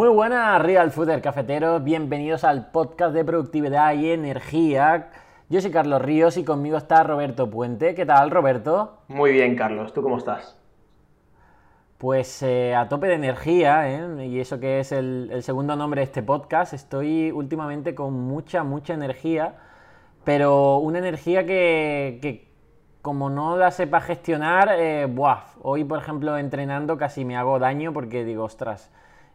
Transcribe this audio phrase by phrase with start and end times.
[0.00, 1.84] Muy buenas, Real Fooder Cafeteros.
[1.84, 5.10] Bienvenidos al podcast de productividad y energía.
[5.50, 7.94] Yo soy Carlos Ríos y conmigo está Roberto Puente.
[7.94, 9.02] ¿Qué tal, Roberto?
[9.08, 9.92] Muy bien, Carlos.
[9.92, 10.58] ¿Tú cómo estás?
[11.98, 14.26] Pues eh, a tope de energía, ¿eh?
[14.26, 16.72] y eso que es el, segundo nombre de este podcast.
[16.72, 19.56] Estoy últimamente con mucha, mucha energía,
[20.24, 22.48] pero una energía que,
[23.02, 27.92] como no la sepa gestionar, eh, buah, hoy por ejemplo entrenando casi me hago daño
[27.92, 28.90] porque digo, ostras,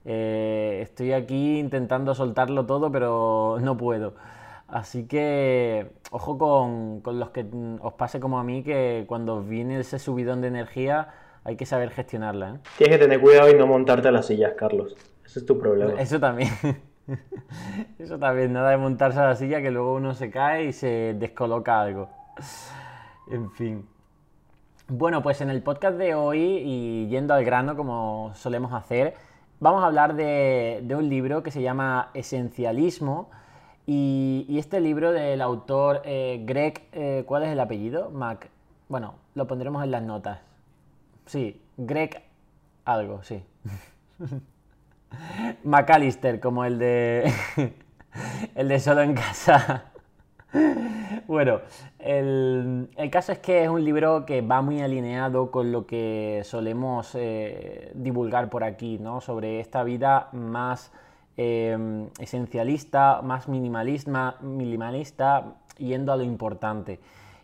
[0.05, 4.14] eh, estoy aquí intentando soltarlo todo, pero no puedo.
[4.68, 7.45] Así que ojo con, los que
[7.81, 11.09] os pase como a mí, que cuando viene ese subidón de energía
[11.44, 12.55] hay que saber gestionarla.
[12.55, 12.59] ¿eh?
[12.78, 14.95] Tienes que tener cuidado y no montarte a las sillas, Carlos.
[15.26, 16.00] Ese es tu problema.
[16.00, 16.50] Eso también.
[18.00, 21.16] Eso también, nada de montarse a la silla que luego uno se cae y se
[21.20, 22.09] descoloca algo.
[23.30, 23.88] En fin.
[24.88, 29.16] Bueno, pues en el podcast de hoy y yendo al grano como solemos hacer,
[29.59, 33.30] vamos a hablar de, un libro que se llama Esencialismo.
[33.88, 38.09] Y, este libro del autor eh, Greg, eh, ¿cuál es el apellido?
[38.09, 38.50] Mac.
[38.89, 40.39] Bueno, lo pondremos en las notas.
[41.26, 42.23] Sí, Greg
[42.86, 43.44] algo, sí.
[45.64, 47.33] McAllister, como el de.
[48.56, 49.86] el de Solo en Casa.
[51.28, 51.62] bueno,
[52.00, 57.16] el, caso es que es un libro que va muy alineado con lo que solemos
[57.16, 59.22] eh, divulgar por aquí, ¿no?
[59.22, 60.92] Sobre esta vida más
[61.38, 67.00] em, esencialista, más minimalista, minimalista, yendo a lo importante.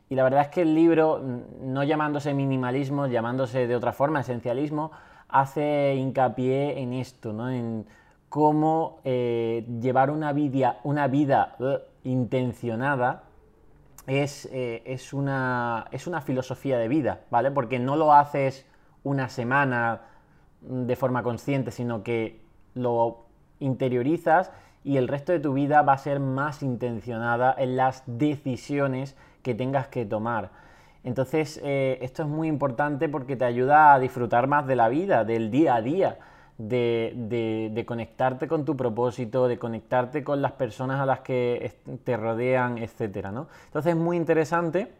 [0.10, 1.22] Y la verdad es que el libro,
[1.62, 4.92] no llamándose minimalismo, llamándose de otra forma esencialismo,
[5.30, 7.50] hace hincapié en esto, ¿no?
[7.50, 7.86] En
[8.28, 13.23] cómo eh, llevar una vida, una vida uh, intencionada
[14.08, 17.52] es, eh, es, una, es una filosofía de vida, ¿vale?
[17.52, 18.66] Porque no lo haces
[19.04, 20.02] una semana
[20.62, 22.42] de forma consciente, sino que
[22.73, 23.26] lo
[23.60, 24.52] interiorizas
[24.84, 29.54] y el resto de tu vida va a ser más intencionada en las decisiones que
[29.54, 30.50] tengas que tomar.
[31.04, 35.23] Entonces, eh, esto es muy importante porque te ayuda a disfrutar más de la vida,
[35.23, 36.20] del día a día
[36.67, 41.73] de, conectarte con tu propósito, de conectarte con las personas a las que
[42.04, 43.48] te rodean, etcétera, ¿no?
[43.66, 44.92] Entonces es muy interesante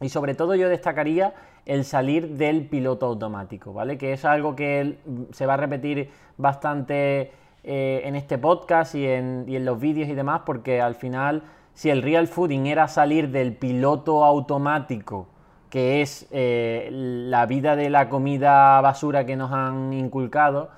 [0.00, 1.34] y sobre todo yo destacaría
[1.66, 3.98] el salir del piloto automático, ¿vale?
[3.98, 4.98] Que es algo que
[5.32, 7.32] se va a repetir bastante
[7.62, 11.42] eh, en este podcast y en, los vídeos y demás, porque al final,
[11.74, 15.28] si el real fooding era salir del piloto automático,
[15.68, 20.70] que es eh, la vida de la comida basura que nos han inculcado,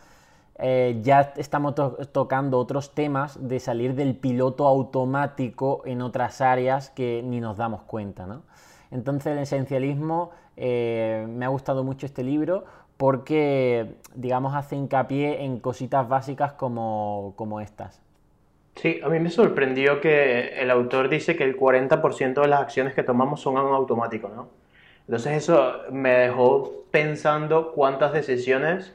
[0.64, 1.74] eh, ya estamos
[2.12, 7.82] tocando otros temas de salir del piloto automático en otras áreas que ni nos damos
[7.82, 8.26] cuenta.
[8.26, 8.42] ¿no?
[8.92, 12.64] Entonces el esencialismo eh, me ha gustado mucho este libro
[12.96, 18.00] porque, digamos, hace hincapié en cositas básicas como, como estas.
[18.76, 22.94] Sí, a mí me sorprendió que el autor dice que el 40% de las acciones
[22.94, 24.48] que tomamos son automáticos, ¿no?
[25.08, 28.94] Entonces eso me dejó pensando cuántas decisiones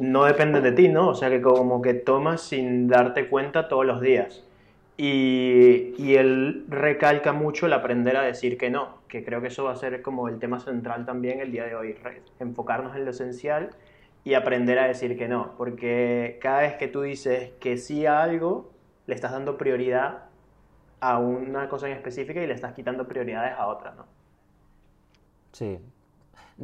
[0.00, 1.08] no dependen de ti, ¿no?
[1.08, 4.42] O sea que como que tomas sin darte cuenta todos los días.
[4.96, 9.64] Y, y, él recalca mucho el aprender a decir que no, que creo que eso
[9.64, 11.96] va a ser como el tema central también el día de hoy,
[12.38, 13.70] enfocarnos en lo esencial
[14.24, 18.22] y aprender a decir que no, porque cada vez que tú dices que sí a
[18.22, 18.70] algo,
[19.06, 20.24] le estás dando prioridad
[21.00, 24.04] a una cosa en específica y le estás quitando prioridades a otra, ¿no?
[25.52, 25.78] Sí,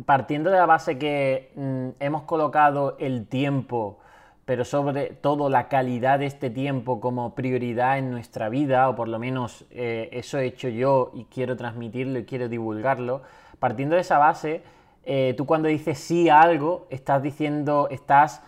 [0.04, 3.98] partiendo de la base que mm, hemos colocado el tiempo,
[4.44, 9.08] pero sobre todo la calidad de este tiempo como prioridad en nuestra vida, o por
[9.08, 13.22] lo menos eh, eso he hecho yo y quiero transmitirlo y quiero divulgarlo,
[13.58, 14.62] partiendo de esa base,
[15.04, 18.42] eh, tú cuando dices sí a algo, estás diciendo, estás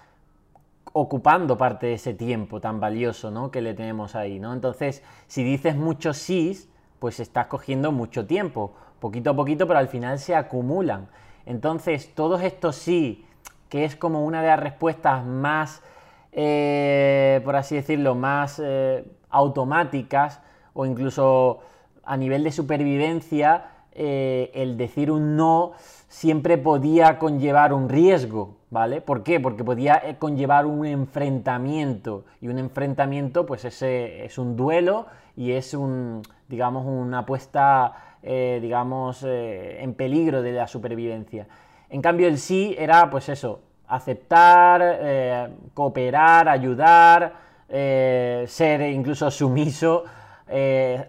[0.92, 3.50] ocupando parte de ese tiempo tan valioso ¿no?
[3.50, 4.40] que le tenemos ahí.
[4.40, 4.52] ¿no?
[4.52, 6.68] Entonces, si dices muchos sís,
[6.98, 11.08] pues estás cogiendo mucho tiempo, poquito a poquito, pero al final se acumulan.
[11.48, 13.24] Entonces, todos estos sí,
[13.70, 15.82] que es como una de las respuestas más,
[16.30, 20.42] eh, por así decirlo, más eh, automáticas
[20.74, 21.60] o incluso
[22.04, 25.72] a nivel de supervivencia, eh, el decir un no
[26.08, 29.00] siempre podía conllevar un riesgo, ¿vale?
[29.00, 29.40] ¿Por qué?
[29.40, 35.72] Porque podía conllevar un enfrentamiento y un enfrentamiento pues ese es un duelo y es
[35.72, 41.46] un, digamos, una apuesta eh, digamos, eh, en peligro de la supervivencia.
[41.88, 50.04] En cambio, el sí era, pues eso, aceptar, eh, cooperar, ayudar, ser incluso sumiso,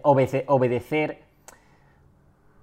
[0.02, 1.18] obedecer.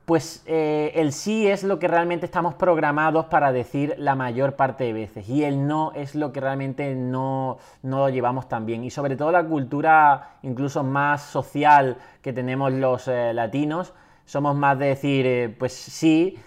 [0.08, 4.86] pues eh, el sí es lo que realmente estamos programados para decir la mayor parte
[4.86, 8.86] de veces y el no es lo que realmente no, lo llevamos tan bien.
[8.86, 13.94] Y sobre todo la cultura incluso más social que tenemos los eh, latinos,
[14.28, 16.38] somos más de decir eh, pues sí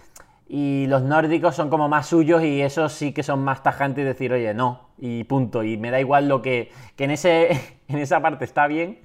[0.49, 4.05] y los nórdicos son como más suyos y esos sí que son más tajantes y
[4.05, 5.65] decir oye no y punto.
[5.65, 7.51] Y me da igual lo que, que en, ese,
[7.89, 9.01] en esa parte está bien,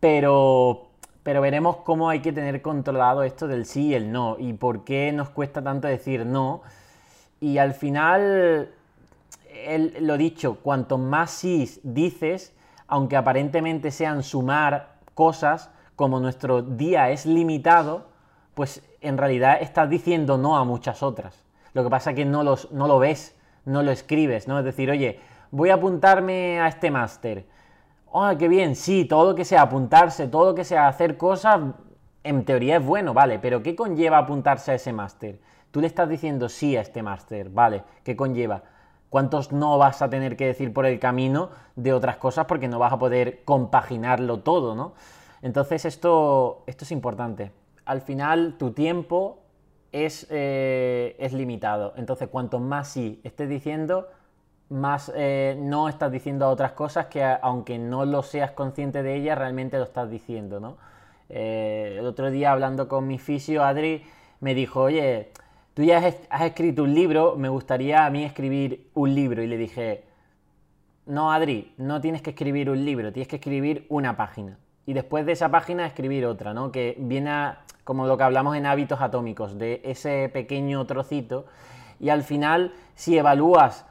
[0.00, 0.88] pero
[1.22, 4.84] pero veremos cómo hay que tener controlado esto del sí y el no y por
[4.84, 6.62] qué nos cuesta tanto decir no.
[7.40, 8.70] Y al final,
[10.00, 12.52] lo dicho, cuanto más sí dices,
[12.88, 18.06] aunque aparentemente sean sumar cosas, como nuestro día es limitado,
[18.54, 21.44] pues en realidad estás diciendo no a muchas otras.
[21.74, 24.58] Lo que pasa es que no, los, no lo ves, no lo escribes, ¿no?
[24.58, 27.46] Es decir, oye, voy a apuntarme a este máster
[28.14, 28.76] ¡Oh, qué bien!
[28.76, 31.60] Sí, todo lo que sea apuntarse, todo lo que sea hacer cosas,
[32.22, 35.40] en teoría es bueno, vale, pero ¿qué conlleva apuntarse a ese máster?
[35.70, 38.64] Tú le estás diciendo sí a este máster, vale, ¿qué conlleva?
[39.08, 42.78] ¿Cuántos no vas a tener que decir por el camino de otras cosas porque no
[42.78, 44.92] vas a poder compaginarlo todo, ¿no?
[45.42, 47.50] Entonces esto, esto es importante.
[47.84, 49.40] Al final tu tiempo
[49.90, 51.94] es, eh, es limitado.
[51.96, 54.08] Entonces cuanto más sí estés diciendo,
[54.70, 59.38] más eh, no estás diciendo otras cosas que aunque no lo seas consciente de ellas,
[59.38, 60.78] realmente lo estás diciendo, ¿no?
[61.28, 64.04] Eh, el otro día hablando con mi fisio, Adri,
[64.40, 65.30] me dijo, oye,
[65.74, 69.42] tú ya has, escrito un libro, me gustaría a mí escribir un libro.
[69.42, 70.04] Y le dije,
[71.06, 74.58] no, Adri, no tienes que escribir un libro, tienes que escribir una página.
[74.86, 76.72] Y después de esa página escribir otra, ¿no?
[76.72, 81.46] Que viene a, como lo que hablamos en hábitos atómicos, de ese pequeño trocito.
[82.00, 83.84] Y al final, si evalúas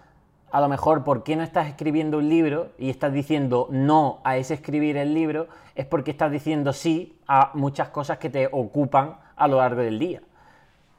[0.51, 4.37] a lo mejor por qué no estás escribiendo un libro y estás diciendo no a
[4.37, 9.15] ese escribir el libro, es porque estás diciendo sí a muchas cosas que te ocupan
[9.35, 10.21] a lo largo del día.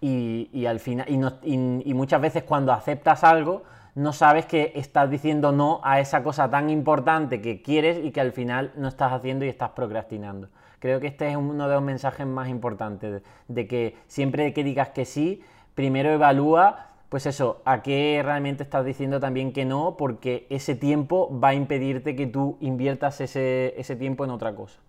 [0.01, 1.07] Y, al final,
[1.45, 3.63] y, muchas veces cuando aceptas algo,
[3.95, 8.21] no sabes que estás diciendo no a esa cosa tan importante que quieres y que
[8.21, 10.49] al final no estás haciendo y estás procrastinando.
[10.79, 14.89] Creo que este es uno de los mensajes más importantes, de que siempre que digas
[14.89, 15.43] que sí,
[15.75, 21.39] primero evalúa pues eso, a qué realmente estás diciendo también que no, porque ese tiempo
[21.39, 24.81] va a impedirte que tú inviertas ese, tiempo en otra cosa.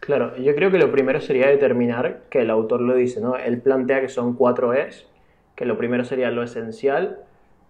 [0.00, 3.36] Claro, yo creo que lo primero sería determinar, que el autor lo dice, ¿no?
[3.36, 5.08] Él plantea que son cuatro es,
[5.54, 7.20] que lo primero sería lo esencial,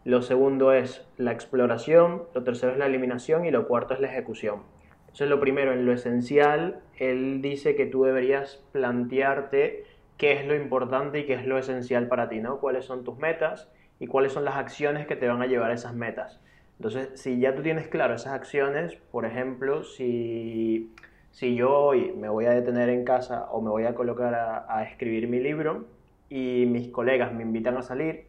[0.04, 4.08] lo segundo es la exploración, lo tercero es la eliminación y lo cuarto es la
[4.08, 4.62] ejecución.
[5.00, 9.84] Entonces lo primero, en lo esencial, él dice que tú deberías plantearte
[10.16, 12.58] qué es lo importante y qué es lo esencial para ti, ¿no?
[12.58, 13.68] ¿Cuáles son tus metas?
[14.02, 16.40] y cuáles son las acciones que te van a llevar a esas metas.
[16.76, 20.90] Entonces, si ya tú tienes claro esas acciones, por ejemplo, si,
[21.30, 24.82] si yo hoy me voy a detener en casa o me voy a colocar a,
[24.82, 25.84] escribir mi libro
[26.28, 28.24] y mis colegas me invitan a salir,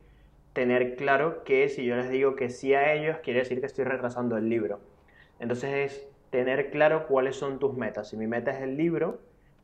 [0.54, 3.86] tener claro que si yo les digo que sí a ellos, quiere decir que estoy
[3.86, 4.80] retrasando el libro.
[5.40, 8.10] Entonces es tener claro cuáles son tus metas.
[8.10, 9.20] Si mi meta es el libro,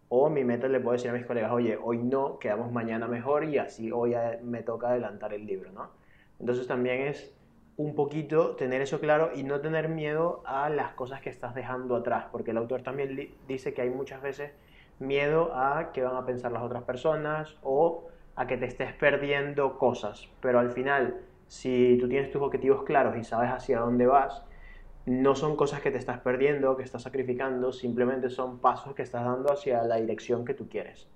[0.10, 3.44] o mi meta le puedo decir a mis colegas, oye, hoy no, quedamos mañana mejor
[3.46, 5.92] y así hoy me toca adelantar el libro, ¿no?
[6.40, 7.32] Entonces también es
[7.78, 11.96] un poquito tener eso claro y no tener miedo a las cosas que estás dejando
[11.96, 14.52] atrás, porque el autor también dice que hay muchas veces
[14.98, 19.78] miedo a qué van a pensar las otras personas o a que te estés perdiendo
[19.78, 21.20] cosas, pero al final,
[21.50, 24.46] si tú tienes tus objetivos claros y sabes hacia dónde vas,
[25.06, 29.26] no son cosas que te estás perdiendo, que estás sacrificando, simplemente son pasos que estás
[29.26, 31.10] dando hacia la dirección que tú quieres.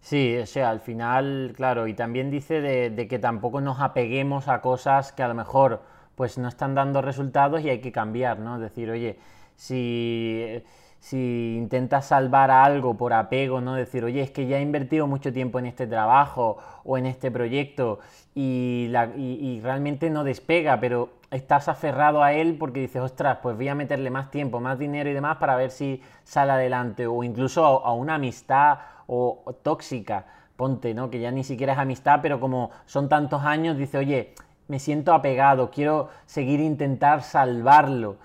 [0.00, 4.62] Sí, o sea, al final, claro, y también dice de, que tampoco nos apeguemos a
[4.62, 5.82] cosas que a lo mejor
[6.14, 8.54] pues no están dando resultados y hay que cambiar, ¿no?
[8.54, 9.18] Es decir, oye,
[9.56, 10.62] si,
[11.00, 13.74] si intentas salvar algo por apego, ¿no?
[13.74, 17.30] Decir, oye, es que ya he invertido mucho tiempo en este trabajo o en este
[17.30, 17.98] proyecto
[18.34, 23.56] y, la, y realmente no despega, pero estás aferrado a él porque dices, ostras, pues
[23.56, 27.22] voy a meterle más tiempo, más dinero y demás para ver si sale adelante, o
[27.22, 30.26] incluso a una amistad o, tóxica,
[30.56, 31.10] ponte, ¿no?
[31.10, 34.34] Que ya ni siquiera es amistad, pero como son tantos años, dice, oye,
[34.68, 38.16] me siento apegado, quiero seguir intentar salvarlo.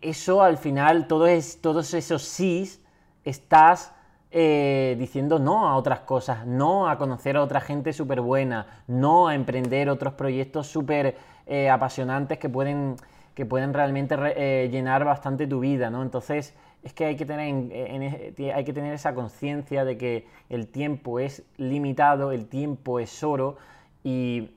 [0.00, 2.80] Eso al final, todos esos sís,
[3.24, 3.92] estás
[4.36, 9.28] eh, diciendo no a otras cosas, no a conocer a otra gente súper buena, no
[9.28, 12.96] a emprender otros proyectos súper eh, apasionantes que pueden,
[13.34, 16.02] que pueden realmente eh, llenar bastante tu vida, ¿no?
[16.02, 21.20] Entonces, es que hay que tener, hay que tener esa conciencia de que el tiempo
[21.20, 23.56] es limitado, el tiempo es oro
[24.02, 24.50] y,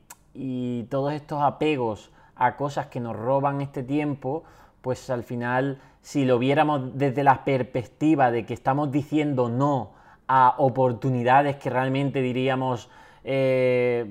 [0.89, 4.43] todos estos apegos a cosas que nos roban este tiempo,
[4.87, 9.91] pues al final, si lo viéramos desde la perspectiva de que estamos diciendo no
[10.29, 12.89] a oportunidades que realmente diríamos
[13.25, 14.05] eh,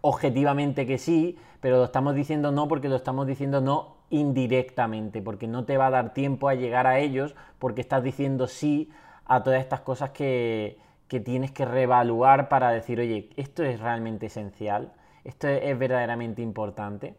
[0.00, 5.46] objetivamente que sí, pero lo estamos diciendo no porque lo estamos diciendo no indirectamente, porque
[5.46, 8.90] no te va a dar tiempo a llegar a ellos, porque estás diciendo sí
[9.26, 14.26] a todas estas cosas que, que tienes que reevaluar para decir, oye, esto es realmente
[14.26, 17.14] esencial, esto es verdaderamente importante,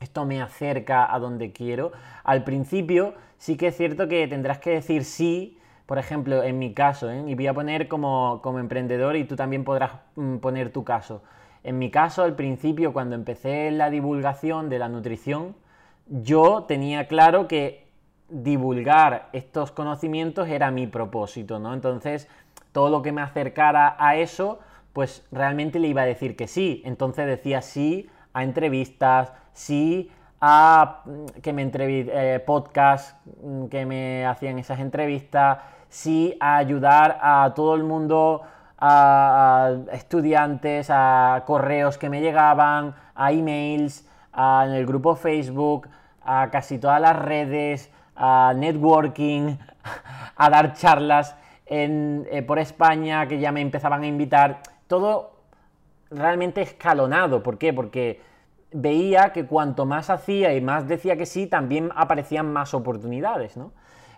[0.00, 1.92] esto me acerca a donde quiero.
[2.24, 6.72] Al principio sí que es cierto que tendrás que decir sí, por ejemplo, en mi
[6.72, 7.24] caso, ¿eh?
[7.26, 11.22] y voy a poner como, como, emprendedor y tú también podrás mm, poner tu caso.
[11.64, 15.56] En mi caso, al principio, cuando empecé la divulgación de la nutrición,
[16.06, 17.88] yo tenía claro que
[18.28, 21.74] divulgar estos conocimientos era mi propósito, ¿no?
[21.74, 22.28] Entonces,
[22.72, 24.60] todo lo que me acercara a eso,
[24.92, 26.82] pues realmente le iba a decir que sí.
[26.84, 34.26] Entonces decía sí a entrevistas, sí a mm, que me eh, podcast mm, que me
[34.26, 38.42] hacían esas entrevistas, sí a ayudar a todo el mundo,
[38.78, 45.88] a, estudiantes, a correos que me llegaban, a emails, en el grupo Facebook,
[46.22, 49.56] a casi todas las redes, a networking,
[50.36, 54.60] a dar charlas eh, por España que ya me empezaban a invitar.
[54.86, 55.32] Todo
[56.10, 57.42] realmente escalonado.
[57.42, 57.72] ¿Por qué?
[57.72, 58.20] Porque
[58.72, 63.72] veía que cuanto más hacía y más decía que sí, también aparecían más oportunidades, ¿no?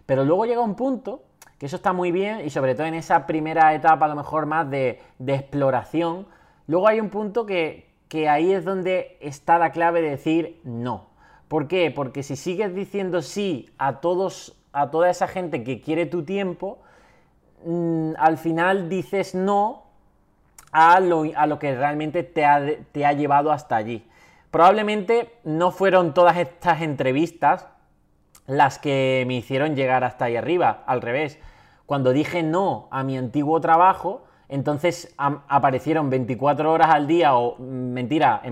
[0.07, 1.23] Pero luego llega un punto,
[1.59, 4.47] que eso está muy bien, y sobre todo en esa primera etapa a lo mejor
[4.47, 6.27] más de, exploración,
[6.67, 11.07] luego hay un punto que, que ahí es donde está la clave de decir no.
[11.49, 11.91] ¿Por qué?
[11.91, 16.79] Porque si sigues diciendo sí a todos, a toda esa gente que quiere tu tiempo,
[17.65, 19.83] mm, al final dices no
[20.73, 24.05] a lo, a lo que realmente te ha, te ha, llevado hasta allí.
[24.53, 27.67] Probablemente no fueron todas estas entrevistas
[28.47, 31.41] las que me hicieron llegar hasta ahí arriba, al revés.
[31.87, 37.93] Cuando dije no a mi antiguo trabajo, entonces aparecieron 24 horas al día, o mm,
[37.93, 38.43] mentira,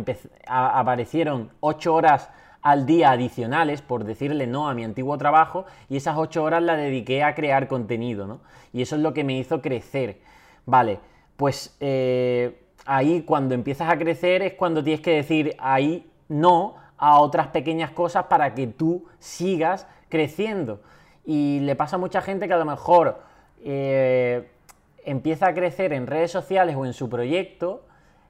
[0.48, 2.30] aparecieron 8 horas
[2.62, 6.76] al día adicionales por decirle no a mi antiguo trabajo y esas ocho horas las
[6.76, 8.40] dediqué a crear contenido, ¿no?
[8.72, 10.20] Y eso es lo que me hizo crecer.
[10.66, 11.00] Vale,
[11.36, 17.20] pues eh, ahí cuando empiezas a crecer es cuando tienes que decir ahí no a
[17.20, 20.80] otras pequeñas cosas para que tú sigas creciendo.
[21.24, 23.20] Y le pasa a mucha gente que a lo mejor
[23.62, 24.50] eh,
[25.04, 27.84] empieza a crecer en redes sociales o en su proyecto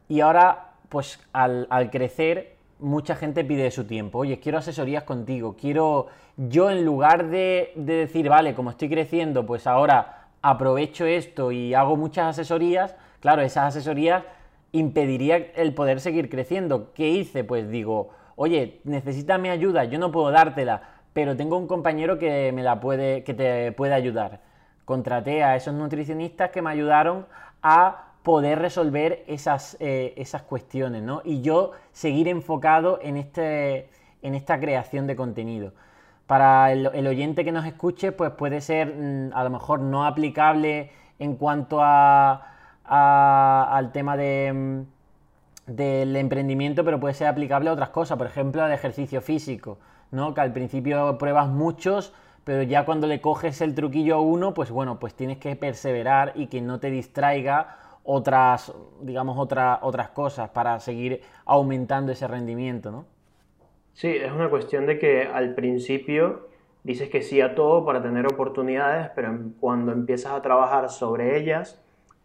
[0.08, 4.18] y ahora pues al, crecer mucha gente pide su tiempo.
[4.18, 5.56] Oye, quiero asesorías contigo.
[5.58, 11.72] Quiero, yo en lugar de, decir, vale, como estoy creciendo, pues ahora aprovecho esto y
[11.72, 14.24] hago muchas asesorías, claro, esas asesorías
[14.72, 16.92] impediría el poder seguir creciendo.
[16.94, 17.44] ¿Qué hice?
[17.44, 22.52] Pues digo, oye, necesitas mi ayuda, yo no puedo dártela, pero tengo un compañero que
[22.52, 24.40] me la puede, que te puede ayudar.
[24.84, 27.26] Contraté a esos nutricionistas que me ayudaron
[27.62, 31.22] a poder resolver esas, eh, esas cuestiones, ¿no?
[31.24, 33.88] Y yo seguir enfocado en, este,
[34.22, 35.72] en esta creación de contenido.
[36.26, 40.92] Para el, oyente que nos escuche, pues puede ser mm, a lo mejor no aplicable
[41.18, 42.46] en cuanto a,
[42.90, 48.62] al tema de, mm, del emprendimiento, pero puede ser aplicable a otras cosas, por ejemplo,
[48.62, 49.78] al ejercicio físico,
[50.11, 50.35] ¿no?
[50.35, 54.70] Que al principio pruebas muchos, pero ya cuando le coges el truquillo a uno, pues
[54.70, 60.80] bueno, pues tienes que perseverar y que no te distraiga otras, digamos, otras cosas para
[60.80, 63.04] seguir aumentando ese rendimiento, ¿no?
[63.92, 66.49] Sí, es una cuestión de que al principio
[66.82, 71.80] dices que sí a todo para tener oportunidades, pero cuando empiezas a trabajar sobre ellas,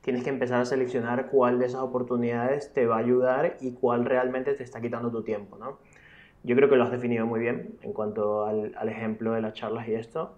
[0.06, 4.06] tienes que empezar a seleccionar cuál de esas oportunidades te va a ayudar y cuál
[4.06, 5.80] realmente te está quitando tu tiempo, ¿no?
[6.44, 9.88] Yo creo que lo has definido muy bien en cuanto al, ejemplo de las charlas
[9.88, 10.38] y esto.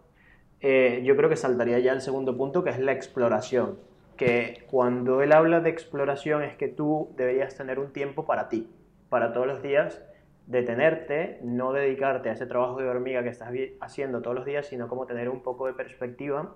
[0.61, 3.77] Eh, yo creo que saltaría ya el segundo punto, que es la exploración
[4.15, 8.69] que cuando él habla de exploración es que tú deberías tener un tiempo para ti,
[9.09, 10.01] para todos los días
[10.47, 14.87] detenerte, no dedicarte a ese trabajo de hormiga que estás haciendo todos los días, sino
[14.87, 16.55] como tener un poco de perspectiva.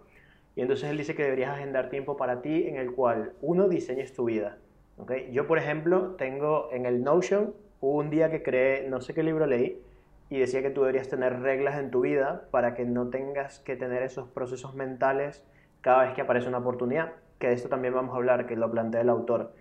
[0.55, 4.13] Y entonces él dice que deberías agendar tiempo para ti en el cual uno diseñes
[4.13, 4.57] tu vida.
[4.97, 5.31] ¿okay?
[5.31, 9.47] Yo, por ejemplo, tengo en el Notion un día que creé, no sé qué libro
[9.47, 9.81] leí,
[10.29, 13.75] y decía que tú deberías tener reglas en tu vida para que no tengas que
[13.75, 15.43] tener esos procesos mentales
[15.81, 18.71] cada vez que aparece una oportunidad que de esto también vamos a hablar, que lo
[18.71, 19.51] plantea el autor.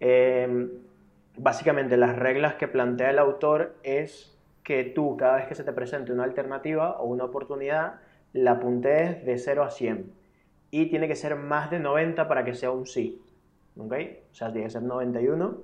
[0.00, 0.70] Em,
[1.36, 5.72] básicamente las reglas que plantea el autor es que tú cada vez que se te
[5.72, 8.00] presente una alternativa o una oportunidad,
[8.32, 10.10] la apuntes de 0 a 100.
[10.70, 13.22] Y tiene que ser más de 90 para que sea un sí.
[13.76, 13.94] ¿Ok?
[14.32, 15.56] O sea, tiene que ser 91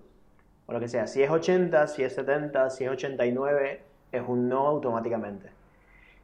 [0.66, 1.06] o lo que sea.
[1.06, 3.82] Si es 80, si es 70, si es 89,
[4.12, 5.50] es un no automáticamente.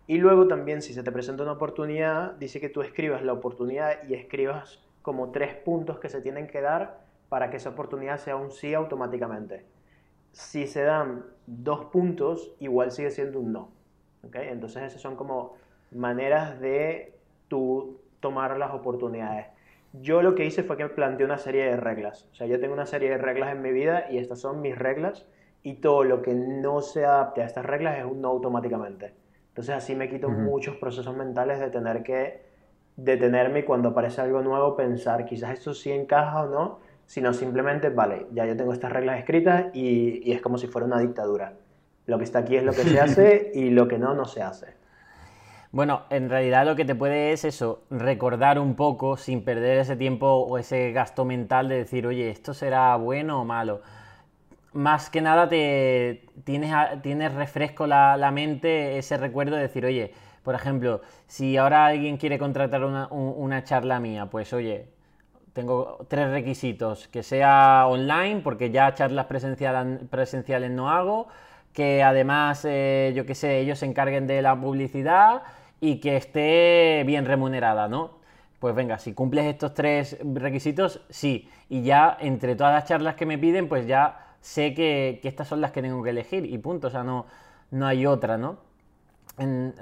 [0.06, 4.08] Y luego también si se te presenta una oportunidad, dice que tú escribas la oportunidad
[4.08, 8.36] y escribas como tres puntos que se tienen que dar para que esa oportunidad sea
[8.36, 9.64] un sí automáticamente.
[10.32, 13.70] Si se dan dos puntos, igual sigue siendo un no.
[14.24, 14.48] ¿okay?
[14.48, 15.54] Entonces esas son como
[15.92, 17.14] maneras de
[17.48, 19.46] tú tomar las oportunidades.
[19.92, 22.28] Yo lo que hice fue que planteé una serie de reglas.
[22.32, 24.78] O sea, yo tengo una serie de reglas en mi vida y estas son mis
[24.78, 25.26] reglas
[25.62, 29.12] y todo lo que no se adapte a estas reglas es un no automáticamente.
[29.48, 32.42] Entonces así me quito muchos procesos mentales de tener que
[32.96, 37.88] detenerme y cuando aparece algo nuevo pensar quizás esto sí encaja o no, sino simplemente,
[37.88, 41.54] vale, ya yo tengo estas reglas escritas y, y es como si fuera una dictadura.
[42.06, 44.42] Lo que está aquí es lo que se hace y lo que no, no se
[44.42, 44.79] hace.
[45.72, 49.94] Bueno, en realidad lo que te puede es eso, recordar un poco sin perder ese
[49.96, 53.80] tiempo o ese gasto mental de decir, oye, esto será bueno o malo.
[54.72, 60.12] Más que nada te tienes, tienes refresco la, la mente, ese recuerdo de decir, oye,
[60.42, 64.88] por ejemplo, si ahora alguien quiere contratar una, una charla mía, pues oye,
[65.52, 71.28] tengo tres requisitos, que sea online, porque ya charlas presenciales, presenciales no hago,
[71.72, 75.42] que además, eh, yo qué sé, ellos se encarguen de la publicidad
[75.80, 78.20] y que esté bien remunerada, ¿no?
[78.58, 81.48] Pues venga, si cumples estos tres requisitos, sí.
[81.68, 85.60] Y ya entre todas las charlas que me piden, pues ya sé que, estas son
[85.60, 86.88] las que tengo que elegir y punto.
[86.88, 87.26] O sea, no,
[87.70, 88.68] no hay otra, ¿no?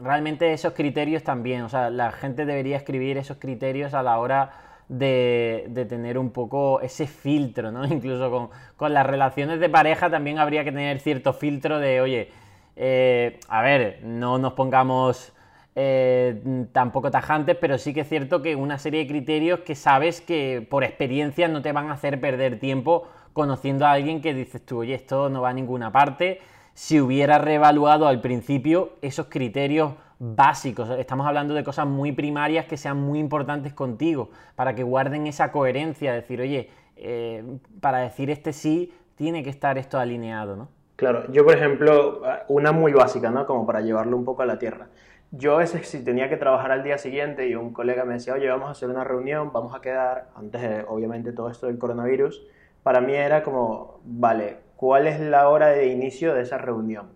[0.01, 4.53] realmente esos criterios también, o sea, la gente debería escribir esos criterios a la hora
[4.89, 7.85] de, tener un poco ese filtro, ¿no?
[7.93, 12.31] Incluso con, con, las relaciones de pareja también habría que tener cierto filtro de, oye,
[12.77, 15.33] eh, a ver, no nos pongamos
[15.81, 20.21] eh, tampoco tajantes, pero sí que es cierto que una serie de criterios que sabes
[20.21, 24.67] que por experiencia no te van a hacer perder tiempo conociendo a alguien que dices
[24.67, 26.41] tú, oye, esto no va a ninguna parte.
[26.75, 32.77] Si hubiera reevaluado al principio esos criterios básicos, estamos hablando de cosas muy primarias que
[32.77, 37.45] sean muy importantes contigo, para que guarden esa coherencia, decir, oye, eh,
[37.81, 40.71] para decir este sí, tiene que estar esto alineado, ¿no?
[40.97, 43.47] Claro, yo por ejemplo, una muy básica, ¿no?
[43.47, 44.89] Como para llevarlo un poco a la tierra
[45.31, 48.35] yo a veces si tenía que trabajar al día siguiente y un colega me decía,
[48.35, 51.79] oye, vamos a hacer una reunión, vamos a quedar, antes de obviamente todo esto del
[51.79, 52.47] coronavirus,
[52.83, 57.09] para mí era como, vale, ¿cuál es la hora de inicio de esa reunión?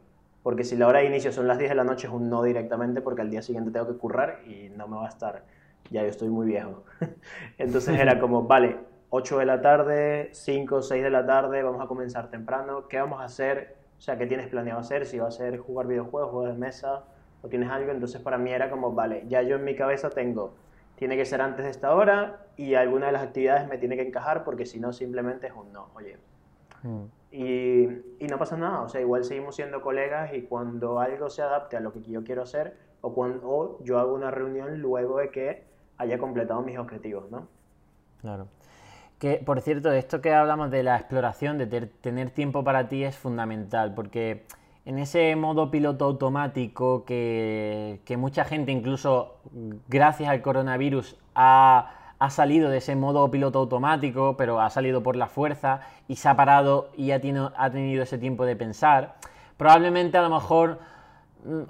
[0.42, 2.42] Porque si la hora de inicio son las 10 de la noche es un no
[2.42, 5.44] directamente porque al día siguiente tengo que currar y no me va a estar,
[5.90, 6.84] ya yo estoy muy viejo.
[7.58, 8.76] Entonces era como, vale,
[9.10, 12.98] 8 de la tarde, 5 o 6 de la tarde, vamos a comenzar temprano, ¿qué
[12.98, 13.76] vamos a hacer?
[13.96, 15.06] O sea, ¿qué tienes planeado hacer?
[15.06, 17.04] Si va a ser jugar videojuegos, juegos de mesa,
[17.42, 20.54] o tienes algo, entonces para mí era como, vale, ya yo en mi cabeza tengo,
[20.96, 24.06] tiene que ser antes de esta hora y alguna de las actividades me tiene que
[24.06, 26.16] encajar porque si no simplemente es un no, oye.
[26.82, 27.04] Mm.
[27.32, 27.82] Y,
[28.18, 31.78] y, no pasa nada, o sea, igual seguimos siendo colegas y cuando algo se adapte
[31.78, 35.64] a lo que yo quiero hacer o cuando yo hago una reunión luego de que
[35.98, 37.48] haya completado mis objetivos, ¿no?
[38.20, 38.48] Claro.
[39.18, 43.16] Que, por cierto, esto que hablamos de la exploración, de tener tiempo para ti es
[43.16, 44.44] fundamental, porque
[44.84, 49.36] en ese modo piloto automático que, mucha gente, incluso
[49.88, 51.98] gracias al coronavirus, ha,
[52.30, 56.36] salido de ese modo piloto automático, pero ha salido por la fuerza y se ha
[56.36, 57.20] parado y ha,
[57.56, 59.16] ha tenido ese tiempo de pensar.
[59.56, 60.78] Probablemente a lo mejor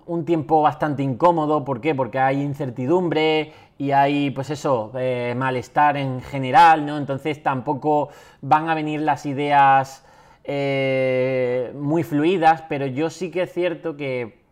[0.07, 1.95] un tiempo bastante incómodo, ¿por qué?
[1.95, 6.99] Porque hay incertidumbre y hay, pues eso, eh, malestar en general, ¿no?
[6.99, 8.11] Entonces tampoco
[8.43, 10.05] van a venir las ideas
[10.45, 14.43] eh, muy fluidas, pero yo sí que es cierto que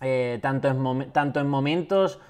[0.00, 2.20] eh, tanto, en tanto en momentos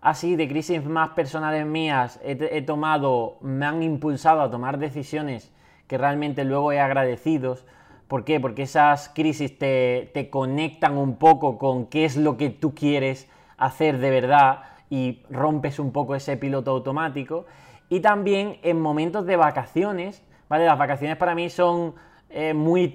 [0.00, 5.52] así de crisis más personales mías he, tomado, me han impulsado a tomar decisiones
[5.86, 7.66] que realmente luego he agradecidos.
[8.08, 8.40] ¿Por qué?
[8.40, 13.28] Porque esas crisis te, te conectan un poco con qué es lo que tú quieres
[13.58, 17.46] hacer de verdad y rompes un poco ese piloto automático.
[17.88, 20.64] Y también en momentos de vacaciones, ¿vale?
[20.64, 21.94] Las vacaciones para mí son
[22.32, 22.88] eh, muy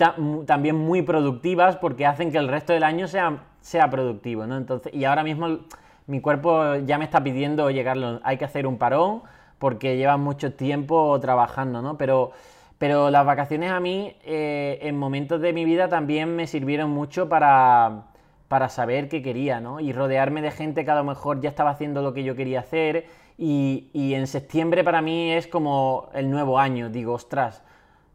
[0.45, 4.55] también muy productivas porque hacen que el resto del año sea, sea productivo, ¿no?
[4.55, 5.59] Entonces, y ahora mismo
[6.07, 9.23] mi cuerpo ya me está pidiendo, llegarlo, hay que hacer un parón
[9.59, 11.97] porque lleva mucho tiempo trabajando, ¿no?
[11.97, 12.31] Pero,
[12.77, 17.27] pero las vacaciones a mí eh, en momentos de mi vida también me sirvieron mucho
[17.27, 18.03] para,
[18.47, 19.81] para saber qué quería, ¿no?
[19.81, 22.61] Y rodearme de gente que a lo mejor ya estaba haciendo lo que yo quería
[22.61, 27.63] hacer y, y en septiembre para mí es como el nuevo año, digo, ostras,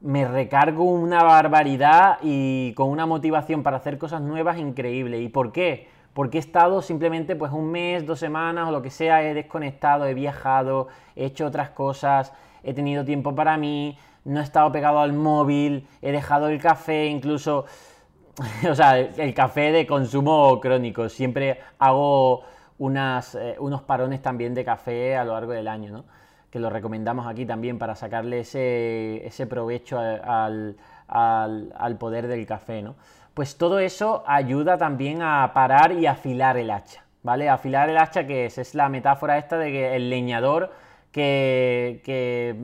[0.01, 5.21] me recargo una barbaridad y con una motivación para hacer cosas nuevas increíble.
[5.21, 5.89] ¿Y por qué?
[6.15, 10.07] Porque he estado simplemente pues un mes, dos semanas o lo que sea, he desconectado,
[10.07, 12.33] he viajado, he hecho otras cosas,
[12.63, 17.07] he tenido tiempo para mí, no he estado pegado al móvil, he dejado el café,
[17.07, 17.67] incluso,
[18.69, 21.09] o sea, el café de consumo crónico.
[21.11, 22.43] Siempre hago
[22.79, 26.05] unas, eh, unos parones también de café a lo largo del año, ¿no?
[26.51, 30.77] Que lo recomendamos aquí también para sacarle ese, ese provecho al,
[31.09, 32.97] al, poder del café, ¿no?
[33.35, 37.49] Pues todo eso ayuda también a parar y afilar el hacha, ¿vale?
[37.49, 40.73] Afilar el hacha, que es, es la metáfora esta de que el leñador
[41.13, 42.57] que, que,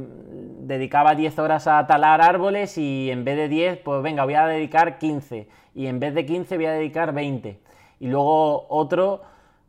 [0.60, 4.46] dedicaba 10 horas a talar árboles y en vez de 10, pues venga, voy a
[4.46, 7.60] dedicar 15 y en vez de 15 voy a dedicar 20.
[8.00, 9.22] Y luego otro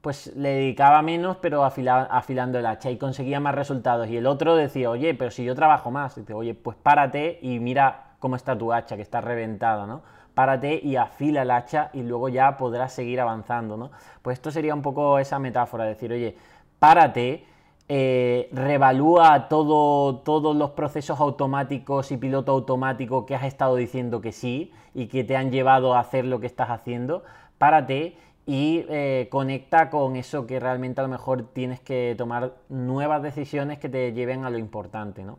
[0.07, 4.07] pues le dedicaba menos, pero afilando el hacha y conseguía más resultados.
[4.07, 7.59] Y el otro decía, oye, pero si yo trabajo más, dice, oye, pues párate y
[7.59, 10.03] mira cómo está tu hacha, que está reventada, ¿no?
[10.33, 13.91] Párate y afila el hacha y luego ya podrás seguir avanzando, ¿no?
[14.21, 16.37] Pues esto sería un poco esa metáfora, decir, oye,
[16.79, 17.45] párate,
[17.89, 24.31] eh, revalúa todo, todos los procesos automáticos y piloto automático que has estado diciendo que
[24.31, 27.25] sí y que te han llevado a hacer lo que estás haciendo,
[27.57, 28.15] párate
[28.47, 33.77] y eh, conecta con eso que realmente a lo mejor tienes que tomar nuevas decisiones
[33.77, 35.37] que te lleven a lo importante, ¿no?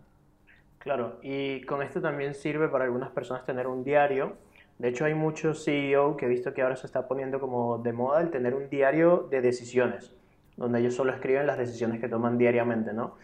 [0.78, 4.36] Claro, y con esto también sirve para algunas personas tener un diario.
[4.78, 7.94] De hecho, hay muchos CEO que he visto que ahora se está poniendo como de
[7.94, 10.14] moda el tener un diario de decisiones,
[10.58, 13.14] donde ellos solo escriben las decisiones que toman diariamente, ¿no?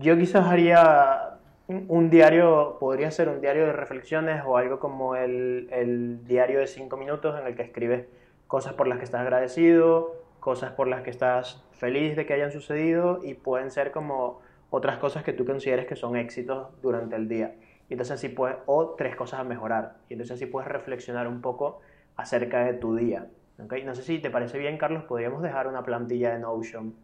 [0.00, 5.68] Yo quizás haría un diario, podría ser un diario de reflexiones o algo como el,
[5.72, 8.06] el diario de cinco minutos en el que escribes
[8.48, 12.50] cosas por las que estás agradecido, cosas por las que estás feliz de que hayan
[12.50, 17.28] sucedido y pueden ser como otras cosas que tú consideres que son éxitos durante el
[17.28, 17.54] día.
[17.88, 19.98] Y entonces así puedes, o tres cosas a mejorar.
[20.08, 21.80] Y entonces así puedes reflexionar un poco
[22.16, 23.26] acerca de tu día.
[23.62, 23.84] ¿okay?
[23.84, 26.94] No sé si te parece bien, Carlos, podríamos dejar una plantilla de Notion,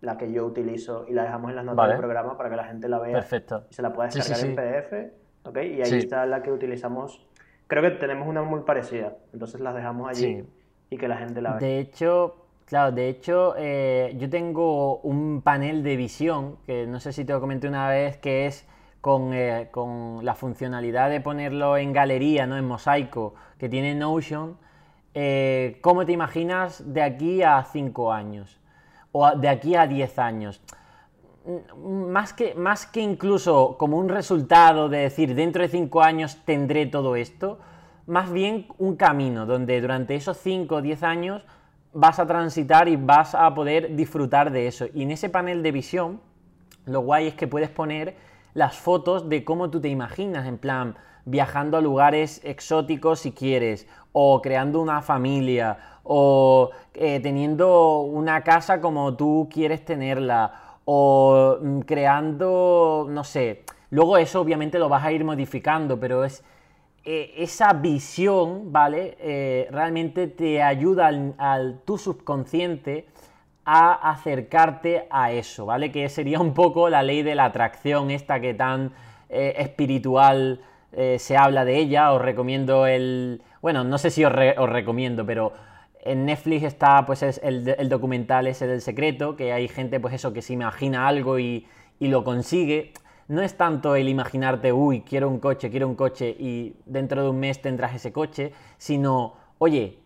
[0.00, 2.64] la que yo utilizo, y la dejamos en las notas del programa para que la
[2.64, 3.12] gente la vea.
[3.14, 3.64] Perfecto.
[3.70, 5.48] Y se la pueda descargar en PDF.
[5.48, 5.74] ¿okay?
[5.74, 7.26] Y ahí está la que utilizamos.
[7.66, 9.16] Creo que tenemos una muy parecida.
[9.32, 10.44] Entonces las dejamos allí
[10.90, 11.58] y que la gente la vea.
[11.60, 17.12] De hecho, claro, de hecho, eh, yo tengo un panel de visión, que no sé
[17.12, 18.66] si te lo comenté una vez, que es
[19.00, 22.56] con, eh, con la funcionalidad de ponerlo en galería, ¿no?
[22.56, 24.56] En mosaico, que tiene Notion.
[25.12, 28.58] Eh, ¿Cómo te imaginas de aquí a 5 años?
[29.12, 30.62] O de aquí a 10 años.
[31.76, 36.86] Más que, más que incluso como un resultado de decir dentro de 5 años tendré
[36.86, 37.58] todo esto,
[38.06, 41.42] más bien un camino donde durante esos 5 o 10 años
[41.92, 44.86] vas a transitar y vas a poder disfrutar de eso.
[44.92, 46.20] Y en ese panel de visión,
[46.86, 48.16] lo guay es que puedes poner
[48.52, 53.86] las fotos de cómo tú te imaginas, en plan, viajando a lugares exóticos si quieres,
[54.12, 61.80] o creando una familia, o eh, teniendo una casa como tú quieres tenerla, o mm,
[61.80, 63.64] creando, no sé.
[63.90, 66.44] Luego eso obviamente lo vas a ir modificando, pero es
[67.06, 69.18] eh, esa visión, ¿vale?
[69.20, 73.06] Eh, realmente te ayuda al, tu subconsciente
[73.66, 75.92] a acercarte a eso, ¿vale?
[75.92, 78.92] Que sería un poco la ley de la atracción, esta que tan
[79.28, 80.60] eh, espiritual
[81.18, 82.12] se habla de ella.
[82.12, 83.42] Os recomiendo el.
[83.60, 85.52] Bueno, no sé si os, recomiendo, pero
[86.04, 90.40] en Netflix está pues el, documental ese del secreto, que hay gente, pues eso, que
[90.40, 91.66] se imagina algo y,
[91.98, 92.92] y lo consigue
[93.28, 97.30] no es tanto el imaginarte, uy, quiero un coche, quiero un coche y dentro de
[97.30, 99.98] un mes tendrás ese coche, sino, oye,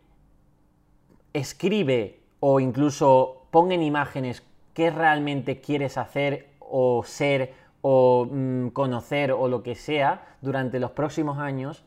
[1.32, 4.42] escribe o incluso pon en imágenes
[4.74, 10.92] qué realmente quieres hacer o ser o mm, conocer o lo que sea durante los
[10.92, 11.84] próximos años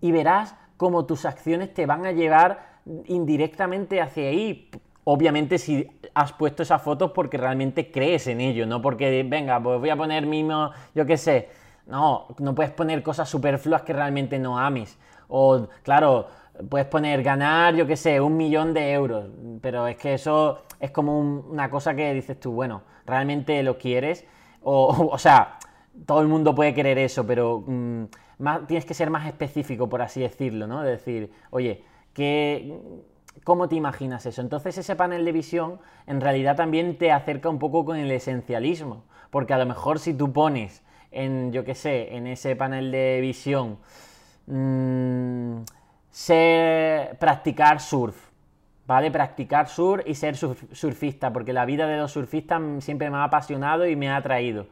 [0.00, 4.70] y verás cómo tus acciones te van a llevar indirectamente hacia ahí.
[5.04, 9.78] Obviamente si has puesto esas fotos porque realmente crees en ello, no porque, venga, pues
[9.78, 11.48] voy a poner mismo, yo qué sé.
[11.86, 14.98] No, no puedes poner cosas superfluas que realmente no ames.
[15.28, 16.26] O, claro,
[16.68, 19.26] puedes poner ganar, yo qué sé, un millón de euros.
[19.60, 24.24] Pero es que eso es como una cosa que dices tú, bueno, realmente lo quieres.
[24.62, 25.58] O, o sea,
[26.06, 28.04] todo el mundo puede querer eso, pero mm,
[28.38, 30.82] más, tienes que ser más específico, por así decirlo, ¿no?
[30.82, 32.80] De decir, oye, que
[33.42, 34.40] ¿Cómo te imaginas eso?
[34.40, 39.04] Entonces ese panel de visión en realidad también te acerca un poco con el esencialismo,
[39.30, 43.18] porque a lo mejor si tú pones en, yo qué sé, en ese panel de
[43.20, 43.78] visión,
[44.46, 45.62] mmm,
[46.10, 48.16] ser, practicar surf,
[48.86, 49.10] ¿vale?
[49.10, 53.86] Practicar surf y ser surfista, porque la vida de los surfistas siempre me ha apasionado
[53.86, 54.66] y me ha atraído.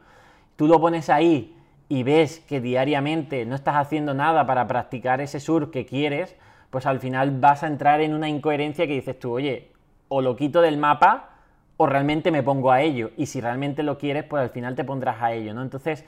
[0.55, 1.55] Tú lo pones ahí
[1.89, 6.35] y ves que diariamente no estás haciendo nada para practicar ese surf que quieres,
[6.73, 9.69] pues al final vas a entrar en una incoherencia que dices tú, oye,
[10.07, 11.29] o lo quito del mapa
[11.77, 13.11] o realmente me pongo a ello.
[13.15, 15.61] Y si realmente lo quieres, pues al final te pondrás a ello, ¿no?
[15.61, 16.03] Entonces,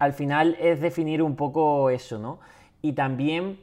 [0.00, 2.40] al final es definir un poco eso, ¿no?
[2.82, 3.60] Y también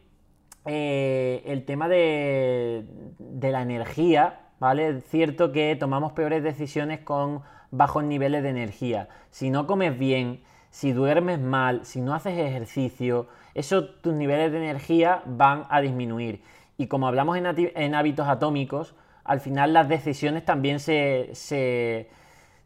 [0.64, 2.86] eh, el tema de,
[3.20, 4.88] de la energía, ¿vale?
[4.88, 7.42] Es cierto que tomamos peores decisiones con
[7.72, 9.10] bajos niveles de energía.
[9.32, 14.58] Si no comes bien, si duermes mal, si no haces ejercicio, eso tus niveles de
[14.58, 16.42] energía van a disminuir.
[16.78, 22.10] Y como hablamos en, hábitos atómicos, al final las decisiones también se,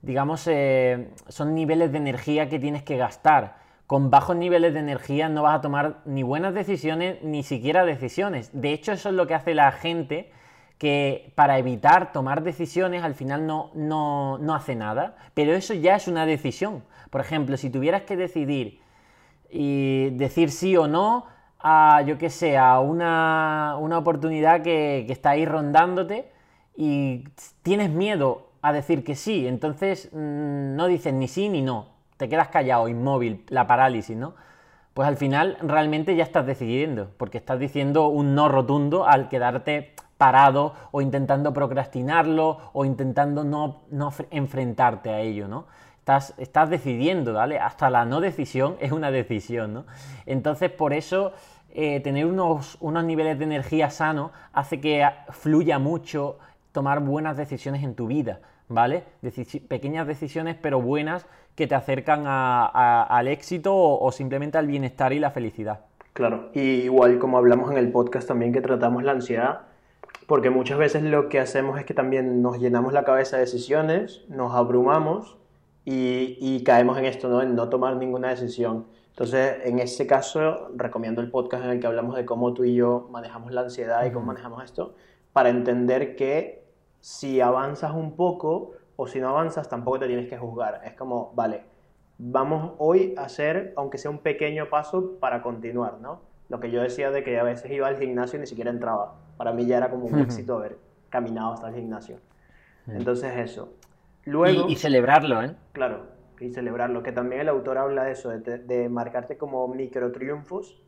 [0.03, 0.47] digamos,
[1.27, 3.57] son niveles de energía que tienes que gastar.
[3.87, 8.51] Con bajos niveles de energía no vas a tomar ni buenas decisiones, ni siquiera decisiones.
[8.53, 10.31] De hecho, eso es lo que hace la gente
[10.85, 16.07] que para evitar tomar decisiones al final no, no, hace nada, pero eso ya es
[16.07, 16.83] una decisión.
[17.09, 18.81] Por ejemplo, si tuvieras que decidir
[19.49, 21.25] y decir sí o no
[21.59, 26.31] a, yo que sé, a una, oportunidad que, está ahí rondándote
[26.77, 27.23] y
[27.63, 32.29] tienes miedo a decir que sí, entonces mm, no dices ni sí ni no, te
[32.29, 34.35] quedas callado, inmóvil, la parálisis, ¿no?
[34.93, 39.95] Pues al final realmente ya estás decidiendo, porque estás diciendo un no rotundo al quedarte
[40.17, 43.81] parado o intentando procrastinarlo o intentando no,
[44.31, 45.65] enfrentarte a ello, ¿no?
[45.99, 47.59] Estás, estás decidiendo, ¿vale?
[47.59, 49.85] Hasta la no decisión es una decisión, ¿no?
[50.25, 51.33] Entonces, por eso,
[51.73, 56.37] eh, tener unos, unos niveles de energía sano hace que fluya mucho
[56.71, 59.03] tomar buenas decisiones en tu vida, ¿vale?
[59.67, 61.25] pequeñas decisiones, pero buenas,
[61.55, 65.81] que te acercan al éxito o, o simplemente al bienestar y la felicidad.
[66.13, 69.61] Claro, y igual como hablamos en el podcast también que tratamos la ansiedad,
[70.27, 74.25] porque muchas veces lo que hacemos es que también nos llenamos la cabeza de decisiones,
[74.27, 75.37] nos abrumamos
[75.85, 77.43] y, caemos en esto, ¿no?
[77.43, 78.87] En no tomar ninguna decisión.
[79.09, 82.73] Entonces, en ese caso, recomiendo el podcast en el que hablamos de cómo tú y
[82.73, 84.95] yo manejamos la ansiedad y cómo manejamos esto,
[85.31, 86.65] para entender que
[87.01, 90.81] si avanzas un poco o si no avanzas, tampoco te tienes que juzgar.
[90.85, 91.65] Es como, vale,
[92.17, 96.21] vamos hoy a hacer, aunque sea un pequeño paso, para continuar, ¿no?
[96.49, 99.15] Lo que yo decía de que a veces iba al gimnasio y ni siquiera entraba
[99.37, 100.77] para mí ya era como un éxito haber
[101.09, 102.19] caminado hasta el gimnasio.
[102.87, 103.73] Entonces eso.
[104.25, 105.55] Luego, y, celebrarlo, ¿eh?
[105.71, 106.07] Claro,
[106.39, 110.81] y celebrarlo, que también el autor habla de eso, de, marcarte como micro triunfos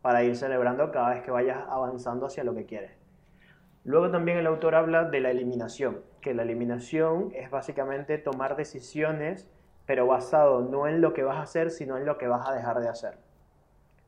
[0.00, 2.92] para ir celebrando cada vez que vayas avanzando hacia lo que quieres.
[3.84, 9.48] Luego también el autor habla de la eliminación, que la eliminación es básicamente tomar decisiones,
[9.86, 12.54] pero basado no en lo que vas a hacer, sino en lo que vas a
[12.54, 13.18] dejar de hacer.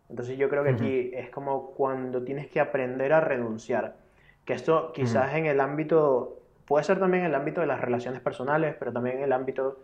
[0.08, 3.96] Entonces yo creo que aquí es como cuando tienes que aprender a renunciar.
[4.44, 8.20] Que esto quizás en el ámbito, puede ser también en el ámbito de las relaciones
[8.20, 9.78] personales, pero también en el ámbito